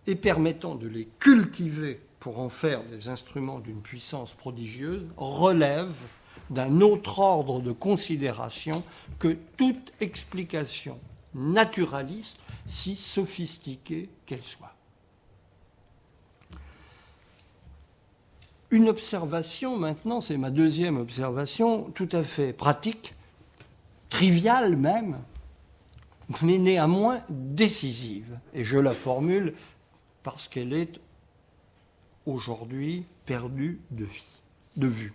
[0.07, 5.95] et permettant de les cultiver pour en faire des instruments d'une puissance prodigieuse, relève
[6.49, 8.83] d'un autre ordre de considération
[9.19, 10.99] que toute explication
[11.33, 14.73] naturaliste, si sophistiquée qu'elle soit.
[18.71, 23.13] Une observation maintenant, c'est ma deuxième observation, tout à fait pratique,
[24.09, 25.17] triviale même,
[26.41, 28.39] mais néanmoins décisive.
[28.53, 29.53] Et je la formule
[30.23, 30.99] parce qu'elle est
[32.25, 35.13] aujourd'hui perdue de, vue.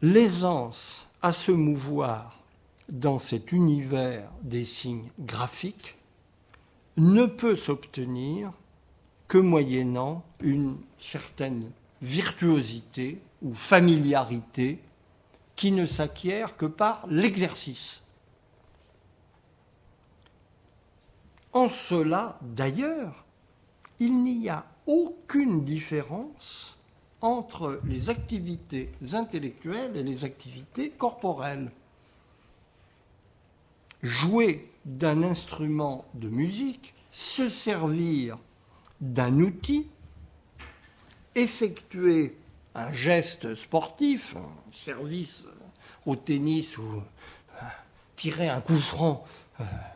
[0.00, 2.38] L'aisance à se mouvoir
[2.88, 5.96] dans cet univers des signes graphiques
[6.96, 8.52] ne peut s'obtenir
[9.28, 11.70] que moyennant une certaine
[12.02, 14.80] virtuosité ou familiarité
[15.56, 18.02] qui ne s'acquiert que par l'exercice.
[21.52, 23.24] En cela, d'ailleurs,
[24.00, 26.78] il n'y a aucune différence
[27.20, 31.70] entre les activités intellectuelles et les activités corporelles.
[34.02, 38.38] Jouer d'un instrument de musique, se servir
[39.00, 39.86] d'un outil,
[41.34, 42.36] effectuer
[42.74, 45.46] un geste sportif, un service
[46.06, 47.66] au tennis ou euh,
[48.16, 49.24] tirer un coup franc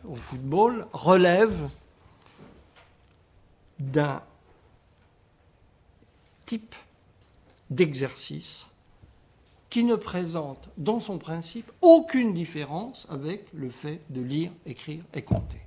[0.05, 1.69] au football, relève
[3.79, 4.23] d'un
[6.45, 6.75] type
[7.71, 8.71] d'exercice
[9.69, 15.23] qui ne présente dans son principe aucune différence avec le fait de lire, écrire et
[15.23, 15.61] compter.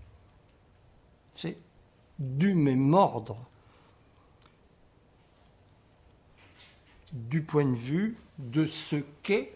[1.33, 1.57] C'est
[2.17, 3.37] du même ordre
[7.13, 9.53] du point de vue de ce qu'est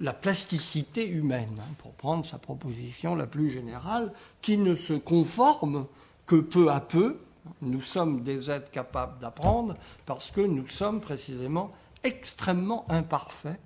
[0.00, 4.12] la plasticité humaine, hein, pour prendre sa proposition la plus générale,
[4.42, 5.86] qui ne se conforme
[6.26, 7.18] que peu à peu.
[7.62, 13.58] Nous sommes des êtres capables d'apprendre parce que nous sommes précisément extrêmement imparfaits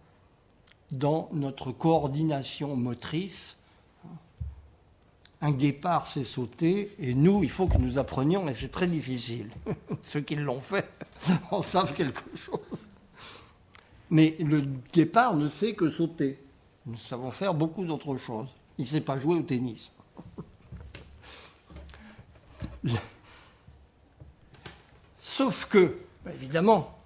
[0.93, 3.57] dans notre coordination motrice
[5.43, 9.49] un guépard sait sauter, et nous, il faut que nous apprenions, et c'est très difficile.
[10.03, 10.89] Ceux qui l'ont fait
[11.51, 12.89] en savent quelque chose.
[14.11, 14.63] Mais le
[14.93, 16.39] guépard ne sait que sauter.
[16.87, 18.49] Nous savons faire beaucoup d'autres choses.
[18.79, 19.93] Il ne sait pas jouer au tennis.
[25.21, 25.97] Sauf que,
[26.27, 26.97] évidemment,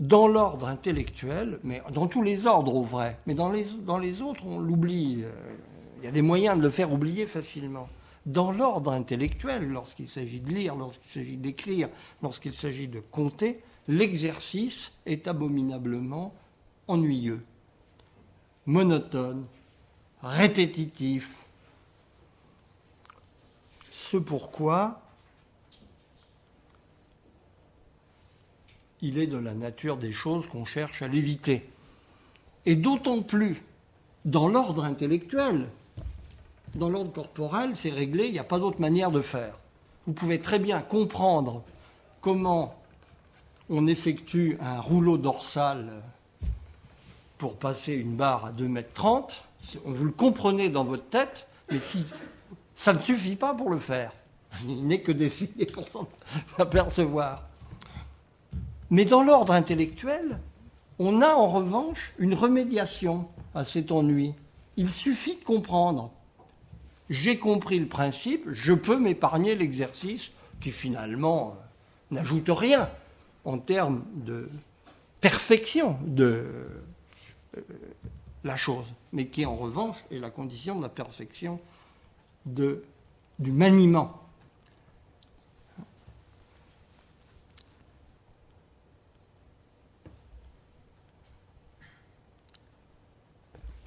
[0.00, 4.22] dans l'ordre intellectuel, mais dans tous les ordres au vrai, mais dans les, dans les
[4.22, 5.22] autres, on l'oublie.
[5.22, 5.30] Euh,
[5.98, 7.88] il y a des moyens de le faire oublier facilement.
[8.26, 11.88] Dans l'ordre intellectuel, lorsqu'il s'agit de lire, lorsqu'il s'agit d'écrire,
[12.22, 16.34] lorsqu'il s'agit de compter, l'exercice est abominablement
[16.88, 17.42] ennuyeux,
[18.66, 19.44] monotone,
[20.22, 21.44] répétitif.
[23.90, 25.00] Ce pourquoi
[29.02, 31.68] il est de la nature des choses qu'on cherche à l'éviter.
[32.64, 33.62] Et d'autant plus
[34.24, 35.68] dans l'ordre intellectuel,
[36.74, 39.58] dans l'ordre corporel, c'est réglé, il n'y a pas d'autre manière de faire.
[40.06, 41.62] Vous pouvez très bien comprendre
[42.22, 42.74] comment
[43.70, 46.02] on effectue un rouleau dorsal
[47.38, 49.42] pour passer une barre à 2 mètres 30.
[49.84, 52.04] Vous le comprenez dans votre tête, mais si,
[52.74, 54.12] ça ne suffit pas pour le faire.
[54.66, 56.06] Il n'est que d'essayer pour s'en
[56.58, 57.44] apercevoir.
[58.90, 60.38] Mais dans l'ordre intellectuel,
[60.98, 64.34] on a en revanche une remédiation à cet ennui.
[64.76, 66.10] Il suffit de comprendre
[67.10, 72.88] j'ai compris le principe, je peux m'épargner l'exercice qui finalement euh, n'ajoute rien
[73.44, 74.48] en termes de
[75.20, 76.44] perfection de
[77.56, 77.60] euh,
[78.44, 81.60] la chose, mais qui en revanche est la condition de la perfection
[82.46, 84.20] du maniement.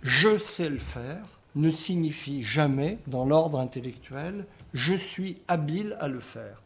[0.02, 1.24] Je sais le faire,
[1.56, 6.62] ne signifie jamais, dans l'ordre intellectuel, je suis habile à le faire.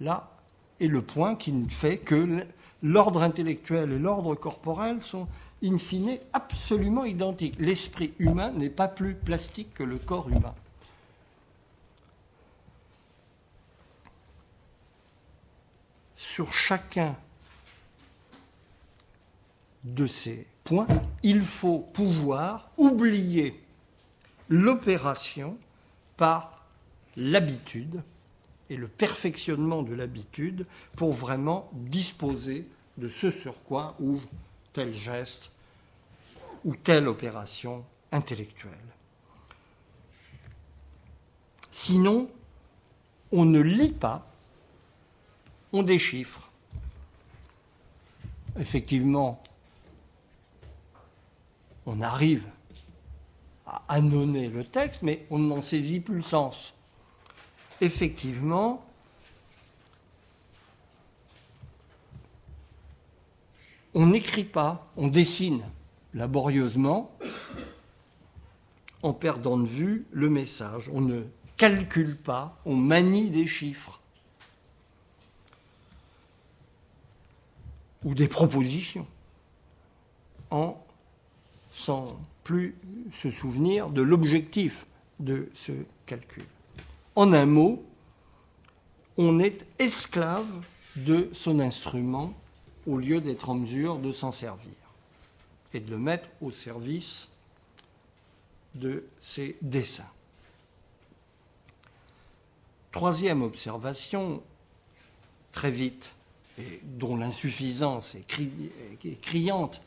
[0.00, 0.33] Là
[0.84, 2.44] et le point qui fait que
[2.82, 5.26] l'ordre intellectuel et l'ordre corporel sont
[5.62, 7.56] in fine absolument identiques.
[7.58, 10.54] L'esprit humain n'est pas plus plastique que le corps humain.
[16.16, 17.16] Sur chacun
[19.84, 20.86] de ces points,
[21.22, 23.58] il faut pouvoir oublier
[24.50, 25.56] l'opération
[26.18, 26.66] par
[27.16, 28.02] l'habitude
[28.70, 30.66] et le perfectionnement de l'habitude
[30.96, 32.66] pour vraiment disposer
[32.98, 34.28] de ce sur quoi ouvre
[34.72, 35.50] tel geste
[36.64, 38.72] ou telle opération intellectuelle.
[41.70, 42.30] Sinon,
[43.32, 44.26] on ne lit pas,
[45.72, 46.48] on déchiffre.
[48.58, 49.42] Effectivement,
[51.86, 52.46] on arrive
[53.66, 56.74] à annoncer le texte, mais on n'en saisit plus le sens.
[57.80, 58.84] Effectivement,
[63.94, 65.64] on n'écrit pas, on dessine
[66.14, 67.16] laborieusement
[69.02, 70.90] en perdant de vue le message.
[70.92, 71.22] On ne
[71.56, 74.00] calcule pas, on manie des chiffres
[78.04, 79.06] ou des propositions
[81.72, 82.76] sans plus
[83.12, 84.86] se souvenir de l'objectif
[85.18, 85.72] de ce
[86.06, 86.44] calcul.
[87.16, 87.84] En un mot,
[89.16, 90.46] on est esclave
[90.96, 92.34] de son instrument
[92.86, 94.72] au lieu d'être en mesure de s'en servir
[95.72, 97.28] et de le mettre au service
[98.74, 100.10] de ses dessins.
[102.90, 104.42] Troisième observation,
[105.52, 106.14] très vite,
[106.58, 109.82] et dont l'insuffisance est, criante,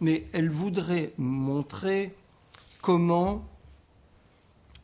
[0.00, 2.14] mais elle voudrait montrer
[2.82, 3.42] comment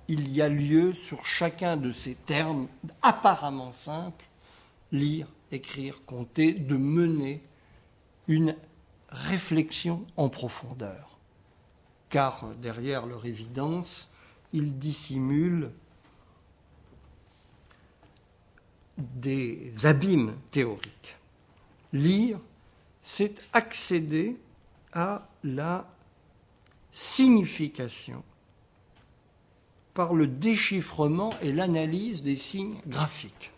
[0.09, 2.69] il y a lieu sur chacun de ces termes
[3.03, 4.25] apparemment simples,
[4.93, 7.43] lire, écrire, compter, de mener
[8.29, 8.57] une
[9.09, 11.19] réflexion en profondeur.
[12.09, 14.11] Car derrière leur évidence,
[14.53, 15.71] ils dissimulent
[18.97, 21.17] des abîmes théoriques.
[21.93, 22.39] Lire,
[23.03, 24.37] c'est accéder
[24.93, 25.87] à la
[26.93, 28.23] signification
[29.97, 33.51] par le déchiffrement et l'analyse des signes graphiques.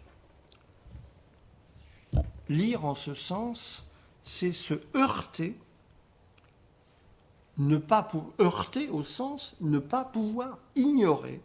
[2.48, 3.85] Lire en ce sens,
[4.23, 5.59] c'est se heurter,
[7.59, 8.09] ne pas
[8.40, 11.40] heurter au sens ne pas pouvoir ignorer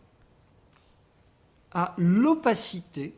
[1.71, 3.15] à l'opacité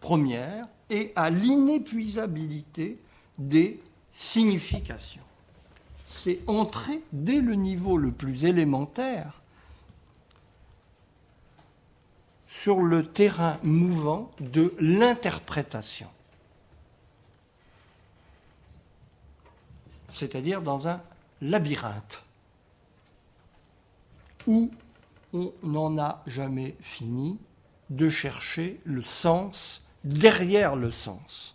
[0.00, 2.98] première et à l'inépuisabilité
[3.38, 3.80] des
[4.12, 5.22] significations.
[6.04, 9.40] C'est entrer dès le niveau le plus élémentaire
[12.66, 16.08] sur le terrain mouvant de l'interprétation.
[20.12, 21.00] C'est-à-dire dans un
[21.40, 22.24] labyrinthe
[24.48, 24.72] où
[25.32, 27.38] on n'en a jamais fini
[27.90, 31.54] de chercher le sens derrière le sens.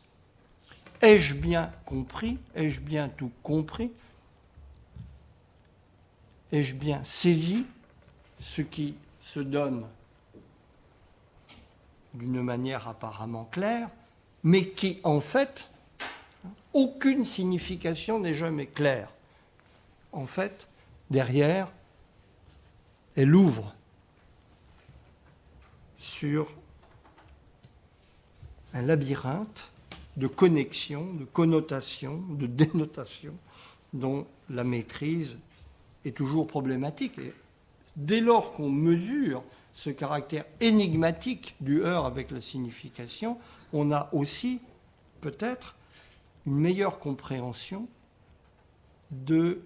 [1.02, 3.92] Ai-je bien compris Ai-je bien tout compris
[6.54, 7.66] Ai-je bien saisi
[8.40, 9.86] ce qui se donne
[12.14, 13.90] d'une manière apparemment claire,
[14.44, 15.70] mais qui en fait,
[16.74, 19.10] aucune signification n'est jamais claire.
[20.12, 20.68] En fait,
[21.10, 21.70] derrière,
[23.16, 23.74] elle ouvre
[25.98, 26.48] sur
[28.74, 29.72] un labyrinthe
[30.18, 33.36] de connexions, de connotations, de dénotations
[33.94, 35.38] dont la maîtrise
[36.06, 37.18] est toujours problématique.
[37.20, 37.34] Et
[37.96, 39.44] dès lors qu'on mesure
[39.82, 43.40] ce caractère énigmatique du heurt avec la signification,
[43.74, 44.62] on a aussi
[45.22, 45.74] peut-être
[46.46, 47.88] une meilleure compréhension
[49.10, 49.60] de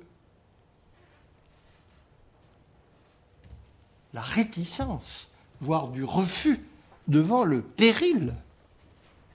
[4.14, 5.28] la réticence,
[5.60, 6.62] voire du refus
[7.10, 8.34] devant le péril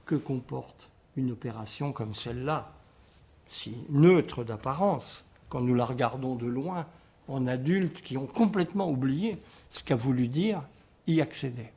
[0.06, 2.72] que comporte une opération comme celle-là,
[3.50, 6.86] si neutre d'apparence, quand nous la regardons de loin,
[7.28, 9.38] en adultes qui ont complètement oublié
[9.70, 10.62] ce qu'a voulu dire
[11.06, 11.70] y accéder.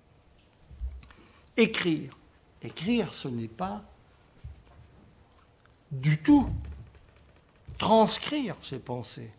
[1.57, 2.17] Écrire.
[2.61, 3.83] Écrire, ce n'est pas
[5.91, 6.47] du tout
[7.77, 9.29] transcrire ses pensées,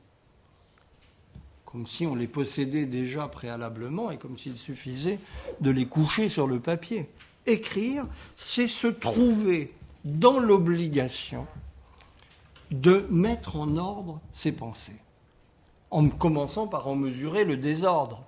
[1.65, 5.19] comme si on les possédait déjà préalablement et comme s'il suffisait
[5.61, 7.09] de les coucher sur le papier.
[7.47, 8.07] Écrire,
[8.37, 9.73] c'est se trouver
[10.05, 11.47] dans l'obligation
[12.71, 15.01] de mettre en ordre ses pensées,
[15.95, 18.21] en commençant par en mesurer le désordre.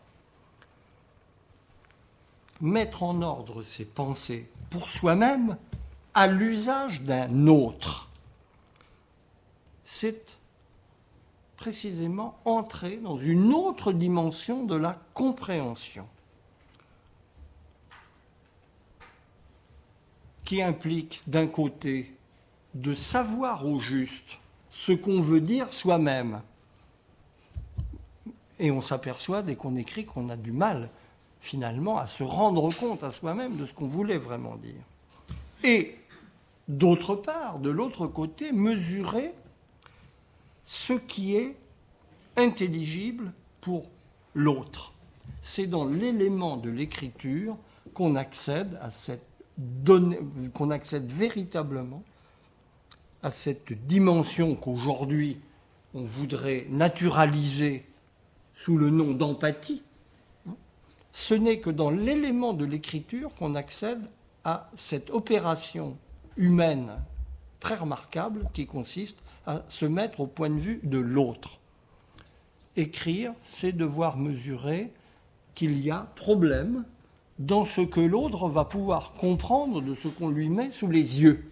[2.61, 5.57] Mettre en ordre ses pensées pour soi-même
[6.15, 8.09] à l'usage d'un autre,
[9.85, 10.39] c'est
[11.57, 16.07] précisément entrer dans une autre dimension de la compréhension.
[20.45, 22.15] qui implique d'un côté
[22.75, 24.39] de savoir au juste
[24.71, 26.41] ce qu'on veut dire soi-même.
[28.59, 30.89] Et on s'aperçoit dès qu'on écrit qu'on a du mal
[31.41, 34.83] finalement à se rendre compte à soi-même de ce qu'on voulait vraiment dire.
[35.63, 35.97] Et
[36.69, 39.33] d'autre part, de l'autre côté, mesurer
[40.65, 41.57] ce qui est
[42.37, 43.87] intelligible pour
[44.35, 44.93] l'autre.
[45.43, 47.57] C'est dans l'élément de l'écriture
[47.95, 49.25] qu'on accède à cette
[50.53, 52.03] qu'on accède véritablement
[53.23, 55.41] à cette dimension qu'aujourd'hui
[55.95, 57.87] on voudrait naturaliser
[58.57, 59.83] sous le nom d'empathie.
[61.13, 64.03] Ce n'est que dans l'élément de l'écriture qu'on accède
[64.43, 65.97] à cette opération
[66.37, 66.91] humaine
[67.61, 71.59] très remarquable qui consiste à se mettre au point de vue de l'autre.
[72.77, 74.93] Écrire, c'est devoir mesurer
[75.55, 76.85] qu'il y a problème
[77.39, 81.45] dans ce que l'autre va pouvoir comprendre de ce qu'on lui met sous les yeux.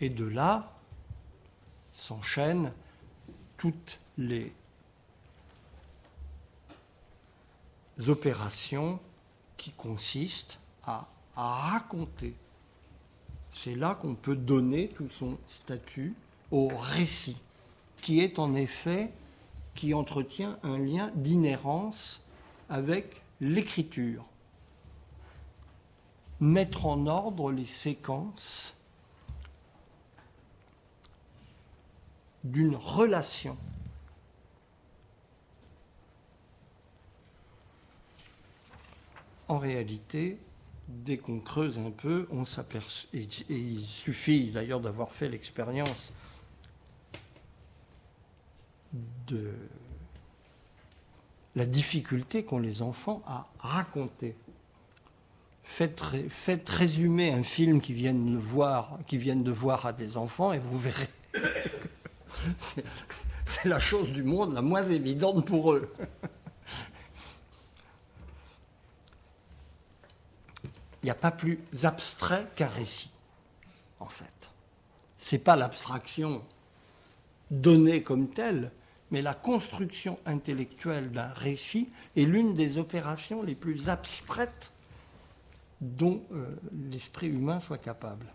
[0.00, 0.72] Et de là
[1.92, 2.72] s'enchaînent
[3.58, 4.52] toutes les
[8.08, 8.98] opérations
[9.56, 11.06] qui consistent à,
[11.36, 12.34] raconter.
[13.52, 16.14] C'est là qu'on peut donner tout son statut
[16.50, 17.36] au récit,
[18.02, 19.10] qui est en effet,
[19.74, 22.24] qui entretient un lien d'inhérence
[22.68, 24.24] avec l'écriture.
[26.40, 28.74] Mettre en ordre les séquences
[32.44, 33.56] d'une relation
[39.50, 40.38] en réalité,
[40.86, 46.12] dès qu'on creuse un peu, on s'aperçoit, et, il suffit d'ailleurs d'avoir fait l'expérience
[49.26, 49.52] de
[51.56, 54.36] la difficulté qu'ont les enfants à raconter.
[55.64, 56.00] Faites,
[56.68, 61.08] résumer un film qu'ils viennent, viennent de voir à des enfants et vous verrez.
[63.44, 65.92] C'est la chose du monde la moins évidente pour eux.
[71.02, 73.10] il n'y a pas plus abstrait qu'un récit,
[73.98, 74.50] en fait.
[75.18, 76.42] Ce n'est pas l'abstraction
[77.50, 78.70] donnée comme telle,
[79.10, 84.72] mais la construction intellectuelle d'un récit est l'une des opérations les plus abstraites
[85.80, 86.54] dont euh,
[86.90, 88.26] l'esprit humain soit capable.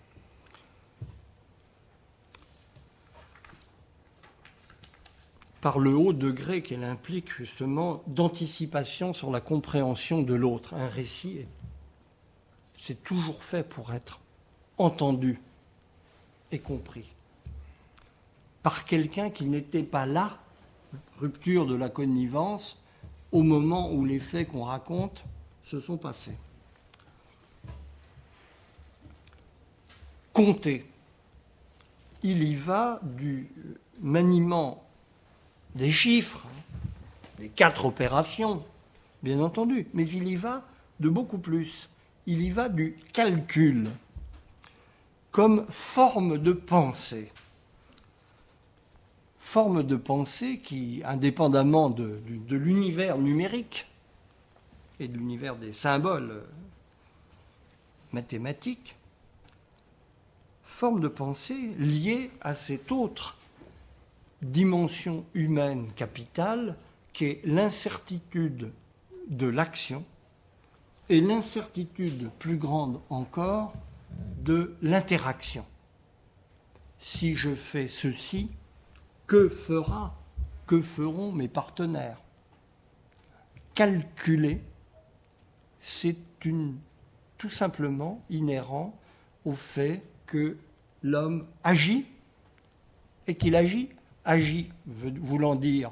[5.66, 10.76] Par le haut degré qu'elle implique justement d'anticipation sur la compréhension de l'autre.
[10.76, 11.48] Un récit est
[12.78, 14.20] c'est toujours fait pour être
[14.78, 15.42] entendu
[16.52, 17.12] et compris
[18.62, 20.38] par quelqu'un qui n'était pas là,
[21.18, 22.80] rupture de la connivence,
[23.32, 25.26] au moment où les faits qu'on raconte
[25.64, 26.38] se sont passés.
[30.32, 30.86] Compter.
[32.22, 33.50] Il y va du
[34.00, 34.85] maniement
[35.76, 36.46] des chiffres,
[37.38, 38.66] des quatre opérations,
[39.22, 40.64] bien entendu, mais il y va
[41.00, 41.90] de beaucoup plus.
[42.26, 43.90] Il y va du calcul
[45.36, 47.30] comme forme de pensée.
[49.42, 53.86] Forme de pensée qui, indépendamment de, l'univers numérique
[55.00, 56.42] et de l'univers des symboles
[58.14, 58.96] mathématiques,
[60.64, 63.38] forme de pensée liée à cette autre
[64.52, 66.76] dimension humaine capitale
[67.14, 68.72] qui est l'incertitude
[69.28, 70.04] de l'action
[71.10, 73.74] et l'incertitude plus grande encore
[74.44, 75.66] de l'interaction.
[77.00, 78.50] Si je fais ceci,
[79.28, 80.16] que fera,
[80.68, 82.22] que feront mes partenaires?
[83.74, 84.62] Calculer,
[85.82, 88.98] c'est tout simplement inhérent
[89.46, 90.58] au fait que
[91.02, 92.06] l'homme agit
[93.28, 93.90] et qu'il agit,
[94.26, 95.92] agit voulant dire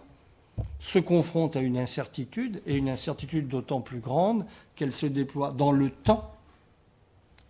[0.80, 4.46] se confronte à une incertitude, et une incertitude d'autant plus grande
[4.76, 6.36] qu'elle se déploie dans le temps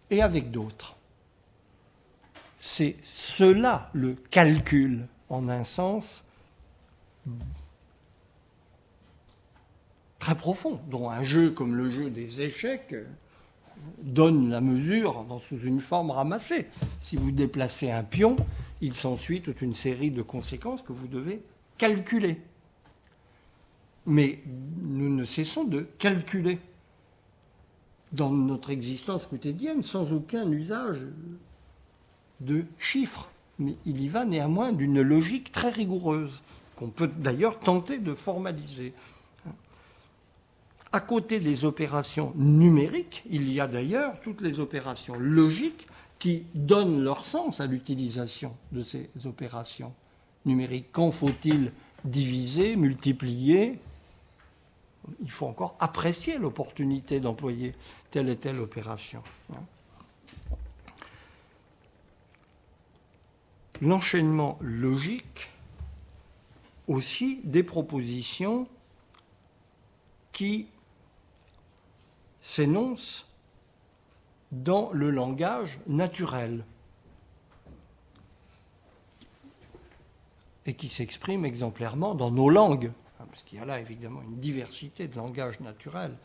[0.10, 0.95] et avec d'autres.
[2.57, 6.23] C'est cela le calcul, en un sens
[10.19, 12.95] très profond, dont un jeu comme le jeu des échecs
[14.01, 16.68] donne la mesure sous une forme ramassée.
[16.99, 18.35] Si vous déplacez un pion,
[18.81, 21.41] il s'ensuit toute une série de conséquences que vous devez
[21.77, 22.41] calculer.
[24.05, 24.39] Mais
[24.81, 26.60] nous ne cessons de calculer
[28.11, 30.99] dans notre existence quotidienne sans aucun usage
[32.41, 33.30] de chiffres.
[33.60, 36.41] Mais il y va néanmoins d'une logique très rigoureuse,
[36.76, 38.93] qu'on peut d'ailleurs tenter de formaliser.
[40.94, 45.88] À côté des opérations numériques, il y a d'ailleurs toutes les opérations logiques
[46.20, 49.91] qui donnent leur sens à l'utilisation de ces opérations
[50.45, 50.88] numériques.
[50.91, 51.72] Quand faut-il
[52.06, 53.80] diviser, multiplier?
[55.24, 57.74] Il faut encore apprécier l'opportunité d'employer
[58.11, 59.24] telle et telle opération.
[63.82, 65.49] L'enchaînement logique
[66.88, 68.68] aussi des propositions
[70.32, 70.68] qui
[72.44, 73.26] s'énoncent
[74.52, 76.64] dans le langage naturel
[80.65, 84.38] et qui s'expriment exemplairement dans nos langues, hein, parce qu'il y a là évidemment une
[84.40, 86.15] diversité de langage naturel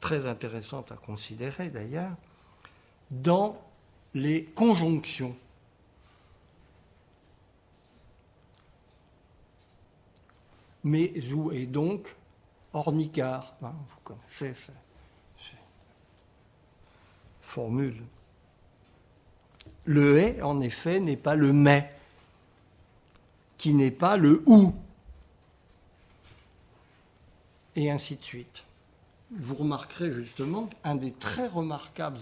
[0.00, 2.14] très intéressante à considérer d'ailleurs,
[3.10, 3.60] dans
[4.14, 5.36] les conjonctions.
[10.84, 12.14] Mais où est donc
[12.72, 14.72] ornicard hein, Vous connaissez
[19.84, 21.90] Le est, en effet, n'est pas le mais,
[23.56, 24.74] qui n'est pas le ou,
[27.74, 28.64] et ainsi de suite.
[29.30, 32.18] Vous remarquerez justement qu'un des très remarquables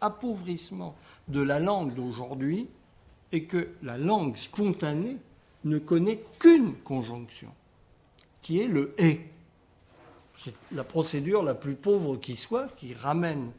[0.00, 0.96] appauvrissements
[1.28, 2.68] de la langue d'aujourd'hui
[3.32, 5.16] est que la langue spontanée
[5.64, 7.50] ne connaît qu'une conjonction,
[8.42, 9.20] qui est le est
[10.42, 13.50] c'est la procédure la plus pauvre qui soit, qui ramène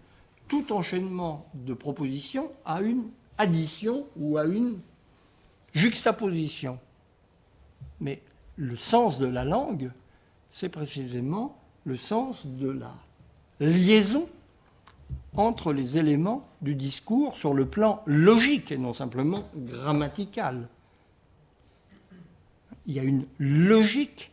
[0.48, 3.03] tout enchaînement de propositions à une
[3.38, 4.80] addition ou à une
[5.74, 6.80] juxtaposition.
[7.99, 8.22] Mais
[8.58, 9.91] le sens de la langue,
[10.49, 12.94] c'est précisément le sens de la
[13.60, 14.28] liaison
[15.36, 20.68] entre les éléments du discours sur le plan logique et non simplement grammatical.
[22.88, 24.32] Il y a une logique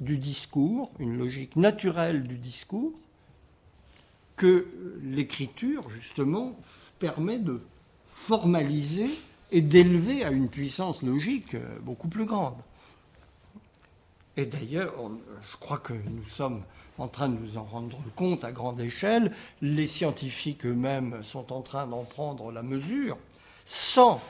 [0.00, 2.92] du discours, une logique naturelle du discours,
[4.36, 4.68] que
[5.02, 6.56] l'écriture, justement,
[6.98, 7.60] permet de
[8.08, 9.10] formaliser
[9.50, 12.56] et d'élever à une puissance logique euh, beaucoup plus grande.
[14.36, 14.94] Et d'ailleurs,
[15.50, 16.62] je crois que nous sommes
[16.98, 21.62] en train de nous en rendre compte à grande échelle, les scientifiques eux-mêmes sont en
[21.62, 23.16] train d'en prendre la mesure,
[23.64, 24.20] sans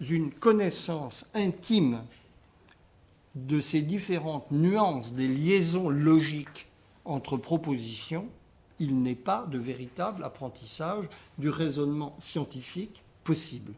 [0.00, 2.02] une connaissance intime
[3.46, 6.66] de ces différentes nuances des liaisons logiques
[7.04, 8.26] entre propositions,
[8.80, 11.06] il n'est pas de véritable apprentissage
[11.38, 13.72] du raisonnement scientifique possible.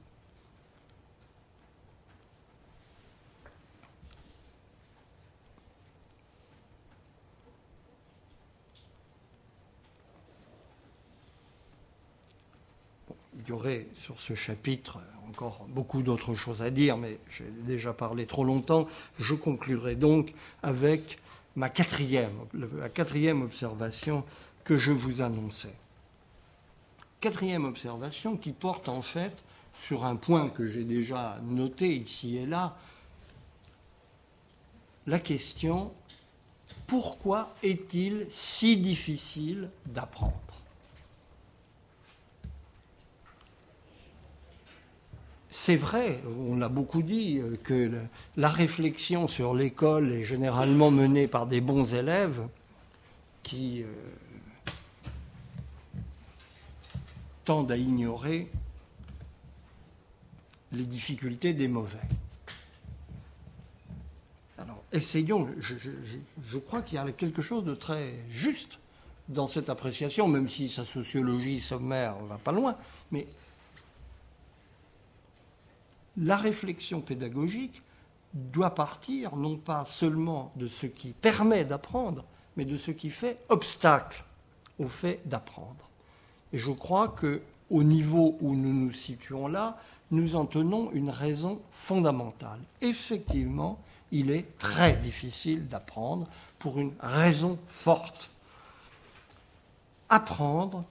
[13.43, 15.01] il y aurait sur ce chapitre
[15.31, 18.89] encore beaucoup d'autres choses à dire, mais j'ai déjà parlé trop longtemps.
[19.21, 21.19] Je conclurai donc avec
[21.55, 24.25] ma quatrième, la quatrième observation
[24.65, 25.75] que je vous annonçais.
[27.21, 29.33] Quatrième observation qui porte en fait
[29.87, 32.77] sur un point que j'ai déjà noté ici et là,
[35.07, 35.93] la question
[36.89, 40.50] pourquoi est-il si difficile d'apprendre?
[45.51, 47.91] C'est vrai, on l'a beaucoup dit, euh, que
[48.37, 52.41] la réflexion sur l'école est généralement menée par des bons élèves
[53.43, 53.87] qui euh,
[57.45, 58.49] tendent à ignorer
[60.73, 61.99] les difficultés des mauvais.
[64.57, 65.75] Alors, essayons, je,
[66.47, 68.79] je crois qu'il y a quelque chose de très juste
[69.29, 72.77] dans cette appréciation, même si sa sociologie sommaire ne va pas loin,
[73.11, 73.27] mais
[76.21, 77.83] la réflexion pédagogique
[78.35, 82.25] doit partir non pas seulement de ce qui permet d'apprendre,
[82.57, 84.25] mais de ce qui fait obstacle
[84.79, 85.89] au fait d'apprendre.
[86.53, 89.79] Et je crois que au niveau où nous nous situons là,
[90.11, 92.59] nous en tenons une raison fondamentale.
[92.81, 93.79] Effectivement,
[94.11, 96.27] il est très difficile d'apprendre
[96.59, 98.31] pour une raison forte.
[100.09, 100.85] Apprendre,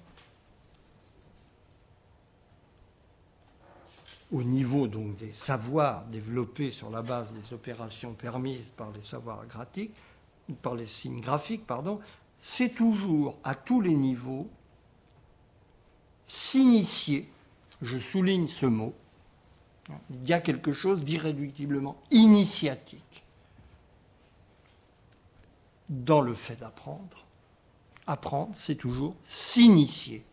[4.31, 9.45] au niveau donc des savoirs développés sur la base des opérations permises par les savoirs
[9.47, 9.95] graphiques,
[10.61, 11.99] par les signes graphiques, pardon,
[12.39, 14.47] c'est toujours à tous les niveaux
[16.27, 17.29] s'initier,
[17.81, 18.93] je souligne ce mot,
[20.11, 23.23] il y a quelque chose d'irréductiblement initiatique
[25.89, 27.25] dans le fait d'apprendre.
[28.05, 30.23] Apprendre, c'est toujours s'initier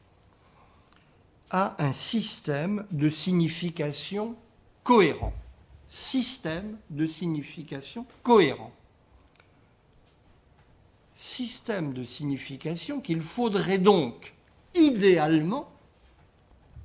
[1.50, 4.34] à un système de signification
[4.82, 5.32] cohérent.
[5.88, 8.72] Système de signification cohérent.
[11.18, 14.34] système de signification qu'il faudrait donc,
[14.74, 15.72] idéalement,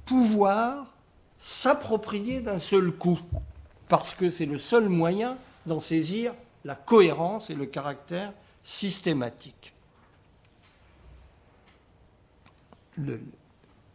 [0.05, 0.93] pouvoir
[1.37, 3.19] s'approprier d'un seul coup,
[3.89, 6.33] parce que c'est le seul moyen d'en saisir
[6.63, 8.33] la cohérence et le caractère
[8.63, 9.73] systématique.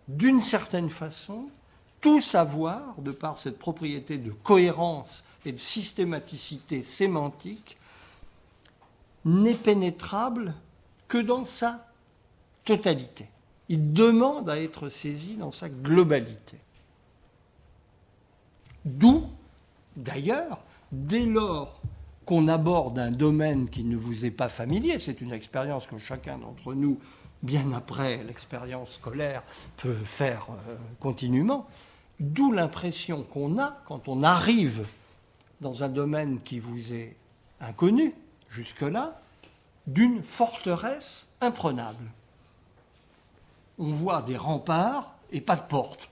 [0.09, 1.49] D'une certaine façon,
[2.01, 7.77] tout savoir, de par cette propriété de cohérence et de systématicité sémantique,
[9.25, 10.55] n'est pénétrable
[11.09, 11.87] que dans sa
[12.65, 13.29] totalité.
[13.69, 16.59] Il demande à être saisi dans sa globalité.
[18.85, 19.25] D'où,
[19.97, 20.61] d'ailleurs,
[20.93, 21.81] dès lors
[22.25, 26.39] qu'on aborde un domaine qui ne vous est pas familier, c'est une expérience que chacun
[26.39, 26.99] d'entre nous,
[27.43, 29.43] bien après l'expérience scolaire,
[29.77, 31.67] peut faire euh, continuellement,
[32.21, 34.87] d'où l'impression qu'on a quand on arrive
[35.61, 37.17] dans un domaine qui vous est
[37.61, 38.15] inconnu
[38.49, 39.21] jusque-là,
[39.87, 42.05] d'une forteresse imprenable.
[43.79, 46.11] On voit des remparts et pas de porte.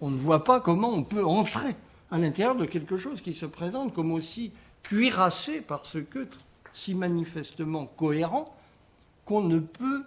[0.00, 1.74] On ne voit pas comment on peut entrer
[2.10, 4.52] à l'intérieur de quelque chose qui se présente comme aussi
[4.82, 6.28] cuirassé parce que
[6.72, 8.54] si manifestement cohérent
[9.24, 10.04] qu'on ne peut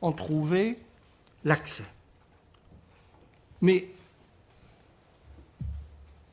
[0.00, 0.78] en trouver
[1.44, 1.84] l'accès.
[3.60, 3.88] Mais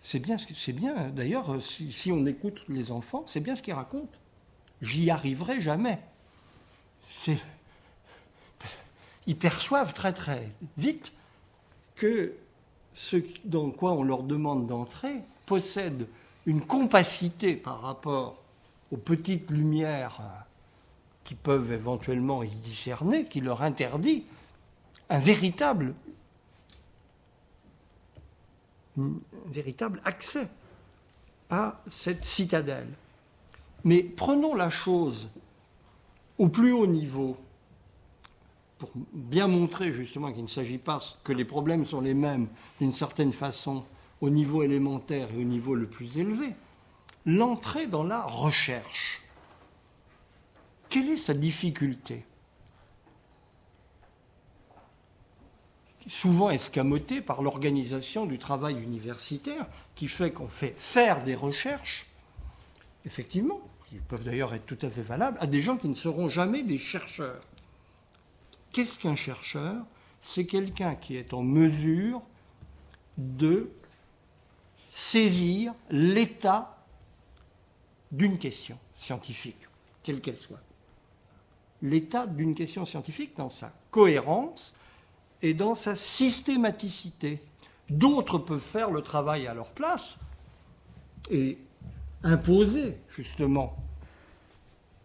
[0.01, 3.73] c'est bien, c'est bien d'ailleurs, si, si, on écoute les enfants, c'est bien ce qu'ils
[3.73, 4.17] racontent.
[4.81, 5.99] J'y arriverai jamais.
[9.27, 10.47] Ils perçoivent très très
[10.77, 11.13] vite
[11.95, 12.35] que
[12.93, 16.07] ce dans quoi on leur demande d'entrer possède
[16.45, 18.37] une compacité par rapport
[18.91, 20.21] aux petites lumières
[21.25, 24.23] qui peuvent éventuellement y discerner, qui leur interdit
[25.09, 25.93] un véritable,
[29.47, 30.47] véritable accès
[31.49, 32.87] à cette citadelle.
[33.83, 35.29] Mais prenons la chose
[36.37, 37.37] au plus haut niveau
[38.77, 42.47] pour bien montrer justement qu'il ne s'agit pas que les problèmes sont les mêmes
[42.79, 43.83] d'une certaine façon
[44.21, 46.53] au niveau élémentaire et au niveau le plus élevé,
[47.25, 49.21] l'entrée dans la recherche.
[50.89, 52.25] Quelle est sa difficulté
[56.07, 62.05] Souvent escamotée par l'organisation du travail universitaire qui fait qu'on fait faire des recherches,
[63.05, 63.59] effectivement,
[63.89, 66.61] qui peuvent d'ailleurs être tout à fait valables, à des gens qui ne seront jamais
[66.61, 67.41] des chercheurs.
[68.71, 69.83] Qu'est-ce qu'un chercheur?
[70.21, 72.21] C'est quelqu'un qui est en mesure
[73.17, 73.71] de
[74.89, 76.83] saisir l'état
[78.11, 79.67] d'une question scientifique,
[80.03, 80.61] quelle qu'elle soit.
[81.85, 84.73] L'état d'une question scientifique dans sa cohérence
[85.43, 87.43] et dans sa systématicité.
[87.91, 90.17] D'autres peuvent faire le travail à leur place
[91.29, 91.59] et
[92.23, 93.75] imposer justement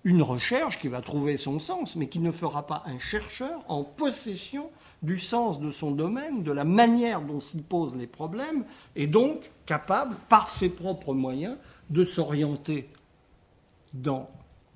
[0.04, 3.84] une recherche qui va trouver son sens, mais qui ne fera pas un chercheur en
[3.84, 4.70] possession
[5.02, 8.64] du sens de son domaine, de la manière dont s'y posent les problèmes,
[8.96, 11.58] et donc capable, par ses propres moyens,
[11.90, 12.88] de s'orienter
[13.92, 14.30] dans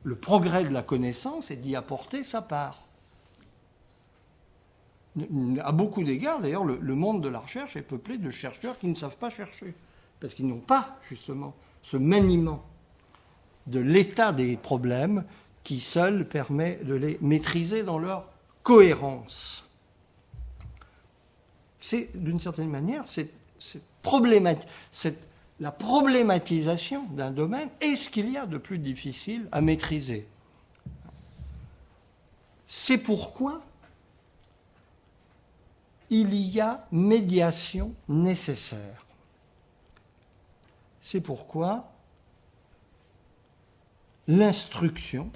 [0.04, 2.82] le progrès de la connaissance et d'y apporter sa part.
[5.62, 8.94] À beaucoup d'égards, d'ailleurs, le, monde de la recherche est peuplé de chercheurs qui ne
[8.94, 9.74] savent pas chercher,
[10.20, 12.64] parce qu'ils n'ont pas, justement, ce maniement
[13.66, 15.24] de l'état des problèmes
[15.62, 18.28] qui seul permet de les maîtriser dans leur
[18.62, 19.66] cohérence.
[21.78, 23.32] C'est d'une certaine manière cette,
[25.60, 30.26] la problématisation d'un domaine est ce qu'il y a de plus difficile à maîtriser.
[32.66, 33.62] C'est pourquoi
[36.10, 39.06] il y a médiation nécessaire.
[41.00, 41.90] C'est pourquoi
[44.26, 45.30] l'instruction,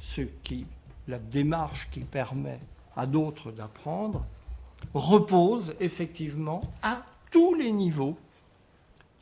[0.00, 0.66] ce qui,
[1.08, 2.58] la démarche qui permet
[2.96, 4.24] à d'autres d'apprendre,
[4.92, 8.16] repose effectivement à tous les niveaux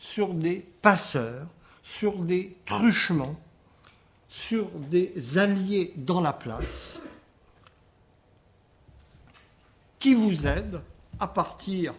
[0.02, 1.46] sur des passeurs,
[1.84, 3.36] sur des truchements,
[4.28, 6.98] sur des alliés dans la place,
[10.00, 10.80] qui vous aident
[11.20, 11.94] à partir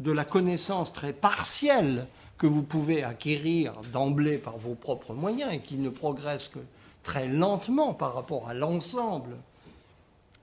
[0.00, 5.60] de la connaissance très partielle que vous pouvez acquérir d'emblée par vos propres moyens et
[5.60, 6.58] qui ne progresse que
[7.04, 9.36] très lentement par rapport à l'ensemble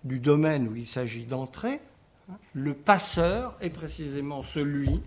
[0.05, 1.81] du domaine où il s'agit d'entrer,
[2.53, 5.01] le passeur est précisément celui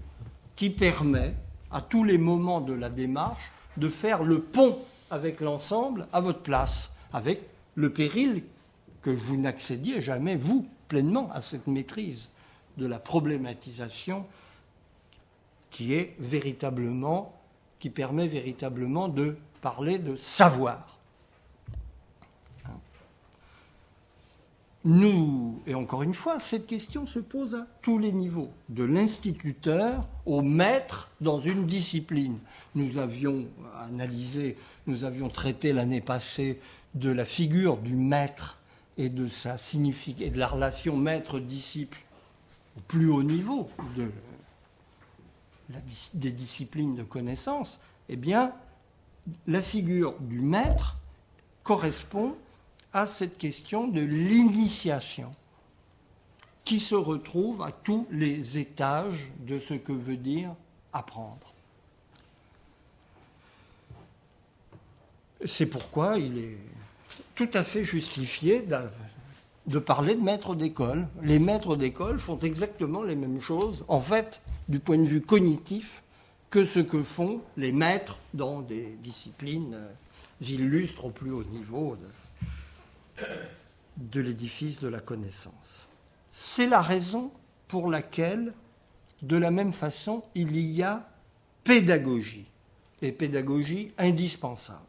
[0.57, 1.35] qui permet
[1.77, 4.79] à tous les moments de la démarche de faire le pont
[5.11, 7.43] avec l'ensemble à votre place, avec
[7.75, 8.45] le péril
[9.03, 12.31] que vous n'accédiez jamais, vous, pleinement à cette maîtrise
[12.79, 14.25] de la problématisation
[15.71, 17.39] qui est véritablement,
[17.79, 20.96] qui permet véritablement de parler de savoir.
[24.87, 30.07] Nous, et encore une fois, cette question se pose à tous les niveaux, de l'instituteur
[30.25, 32.39] au maître dans une discipline.
[32.77, 33.47] Nous avions
[33.81, 34.57] analysé,
[34.87, 36.61] nous avions traité l'année passée
[36.95, 38.61] de la figure du maître
[38.97, 41.99] et de sa signification, et de la relation maître-disciple
[42.77, 44.09] au plus haut niveau de,
[46.15, 47.81] des disciplines de connaissance.
[48.09, 48.53] Eh bien,
[49.49, 50.97] la figure du maître
[51.65, 52.37] correspond
[52.97, 55.31] à cette question de l'initiation
[56.65, 60.55] qui se retrouve à tous les étages de ce que veut dire
[60.95, 61.53] apprendre.
[65.45, 66.59] C'est pourquoi il est
[67.35, 68.67] tout à fait justifié
[69.67, 71.07] de parler de maîtres d'école.
[71.23, 74.41] Les maîtres d'école font exactement les mêmes choses, en fait,
[74.71, 76.03] du point de vue cognitif,
[76.49, 79.93] que ce que font les maîtres dans des disciplines euh,
[80.41, 82.07] illustres au plus haut niveau de,
[84.21, 85.89] l'édifice de la connaissance.
[86.31, 87.31] C'est la raison
[87.69, 88.53] pour laquelle,
[89.23, 91.09] de la même façon, il y a
[91.65, 92.47] pédagogie,
[93.03, 94.81] et pédagogie indispensable.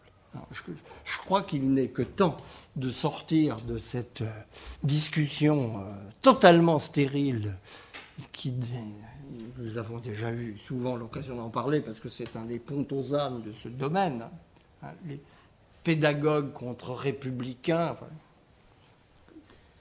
[0.51, 2.37] je, crois qu'il n'est que temps
[2.75, 4.41] de sortir de cette euh,
[4.83, 7.55] discussion euh, totalement stérile
[8.31, 8.53] qui
[9.57, 13.13] nous avons déjà eu souvent l'occasion d'en parler parce que c'est un des ponts aux
[13.13, 14.27] âmes de ce domaine.
[14.83, 14.91] Hein,
[15.87, 17.95] pédagogues contre républicains,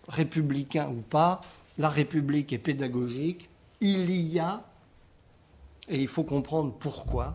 [0.07, 1.41] républicains ou pas,
[1.79, 3.49] la République est pédagogique.
[3.81, 4.63] Il y a,
[5.89, 7.35] et il faut comprendre pourquoi,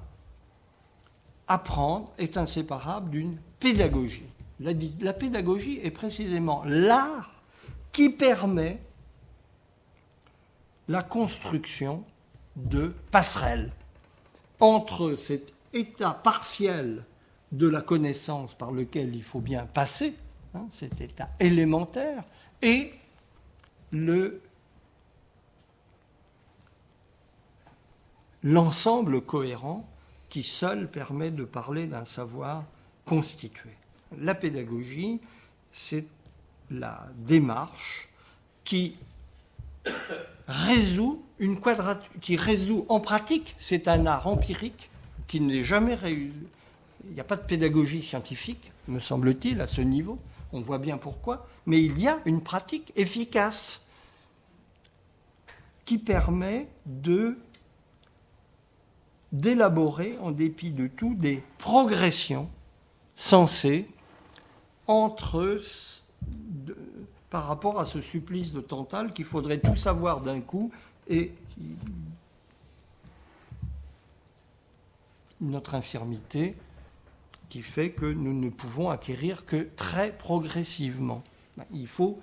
[1.49, 4.30] apprendre est inséparable d'une pédagogie.
[4.61, 7.43] la pédagogie est précisément l'art
[7.91, 8.80] qui permet
[10.88, 12.06] la construction
[12.56, 13.73] de passerelle
[14.61, 17.03] entre cet état partiel
[17.52, 20.15] de la connaissance par lequel il faut bien passer,
[20.56, 22.23] hein, cet état élémentaire,
[22.61, 22.94] et
[23.91, 24.41] le
[28.44, 29.88] l'ensemble cohérent
[30.30, 32.64] qui seul permet de parler d'un savoir
[33.06, 33.69] constitué.
[34.18, 35.19] La pédagogie,
[35.72, 36.06] c'est
[36.72, 38.10] la démarche
[38.64, 38.95] qui
[40.48, 44.90] résout une quadrature, qui résout en pratique, c'est un art empirique
[45.28, 46.34] qui n'est jamais réussi.
[47.07, 50.19] Il n'y a pas de pédagogie scientifique, me semble-t-il, à ce niveau.
[50.53, 51.48] On voit bien pourquoi.
[51.65, 53.86] Mais il y a une pratique efficace
[55.86, 57.38] qui permet de
[59.32, 62.49] d'élaborer, en dépit de tout, des progressions
[63.15, 63.88] sensées
[64.88, 65.57] entre
[67.30, 70.69] par rapport à ce supplice de Tantale qu'il faudrait tout savoir d'un coup
[71.07, 71.34] et
[75.40, 76.56] notre infirmité
[77.52, 81.22] qui fait que nous ne pouvons acquérir que très progressivement.
[81.73, 82.18] Il faut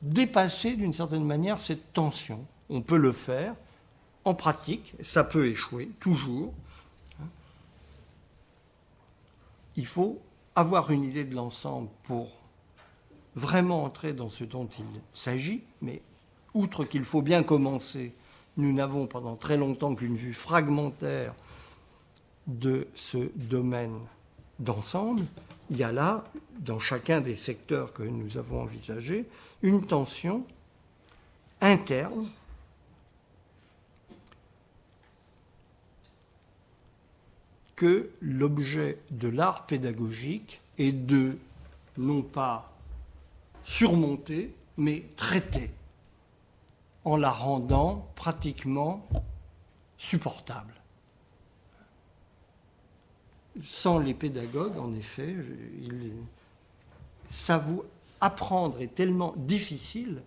[0.00, 2.46] dépasser d'une certaine manière cette tension.
[2.70, 3.54] On peut le faire
[4.24, 6.54] en pratique, ça peut échouer, toujours.
[9.76, 10.18] Il faut
[10.56, 12.30] avoir une idée de l'ensemble pour
[13.34, 16.00] vraiment entrer dans ce dont il s'agit, mais
[16.54, 18.14] outre qu'il faut bien commencer,
[18.56, 21.34] nous n'avons pendant très longtemps qu'une vue fragmentaire
[22.46, 24.00] de ce domaine
[24.60, 25.24] d'ensemble.
[25.70, 26.24] Il y a là,
[26.60, 29.26] dans chacun des secteurs que nous avons envisagés,
[29.62, 30.44] une tension
[31.60, 32.26] interne
[37.76, 41.38] que l'objet de l'art pédagogique est de
[41.96, 42.72] non pas
[43.64, 45.70] surmontée, mais traitée,
[47.04, 49.06] en la rendant pratiquement
[49.96, 50.79] supportable.
[53.62, 55.34] Sans les pédagogues, en effet,
[58.20, 60.22] apprendre est tellement difficile,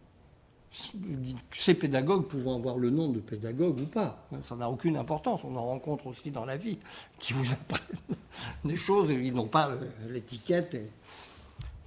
[1.54, 5.42] ces pédagogues pouvant avoir le nom de pédagogue ou pas, hein, ça n'a aucune importance.
[5.44, 6.80] On en rencontre aussi dans la vie
[7.20, 8.18] qui vous apprennent
[8.66, 9.72] des choses, ils n'ont pas
[10.10, 10.90] l'étiquette et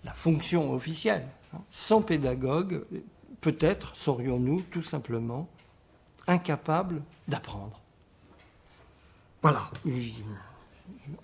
[0.04, 1.26] la fonction officielle.
[1.70, 2.84] Sans pédagogue,
[3.40, 5.48] peut-être serions-nous tout simplement
[6.28, 7.80] incapables d'apprendre.
[9.42, 9.70] Voilà.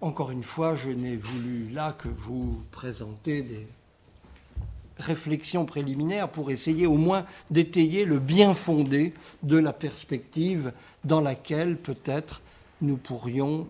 [0.01, 3.66] Encore une fois, je n'ai voulu là que vous présenter des
[4.98, 10.72] réflexions préliminaires pour essayer au moins d'étayer le bien fondé de la perspective
[11.05, 12.40] dans laquelle peut-être
[12.80, 13.66] nous pourrions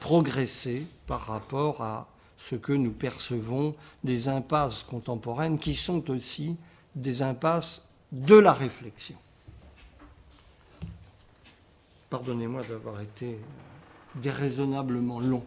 [0.00, 2.08] progresser par rapport à
[2.38, 3.74] ce que nous percevons
[4.04, 6.56] des impasses contemporaines qui sont aussi
[6.94, 9.16] des impasses de la réflexion.
[12.08, 13.38] Pardonnez-moi d'avoir été
[14.18, 15.44] déraisonnablement long.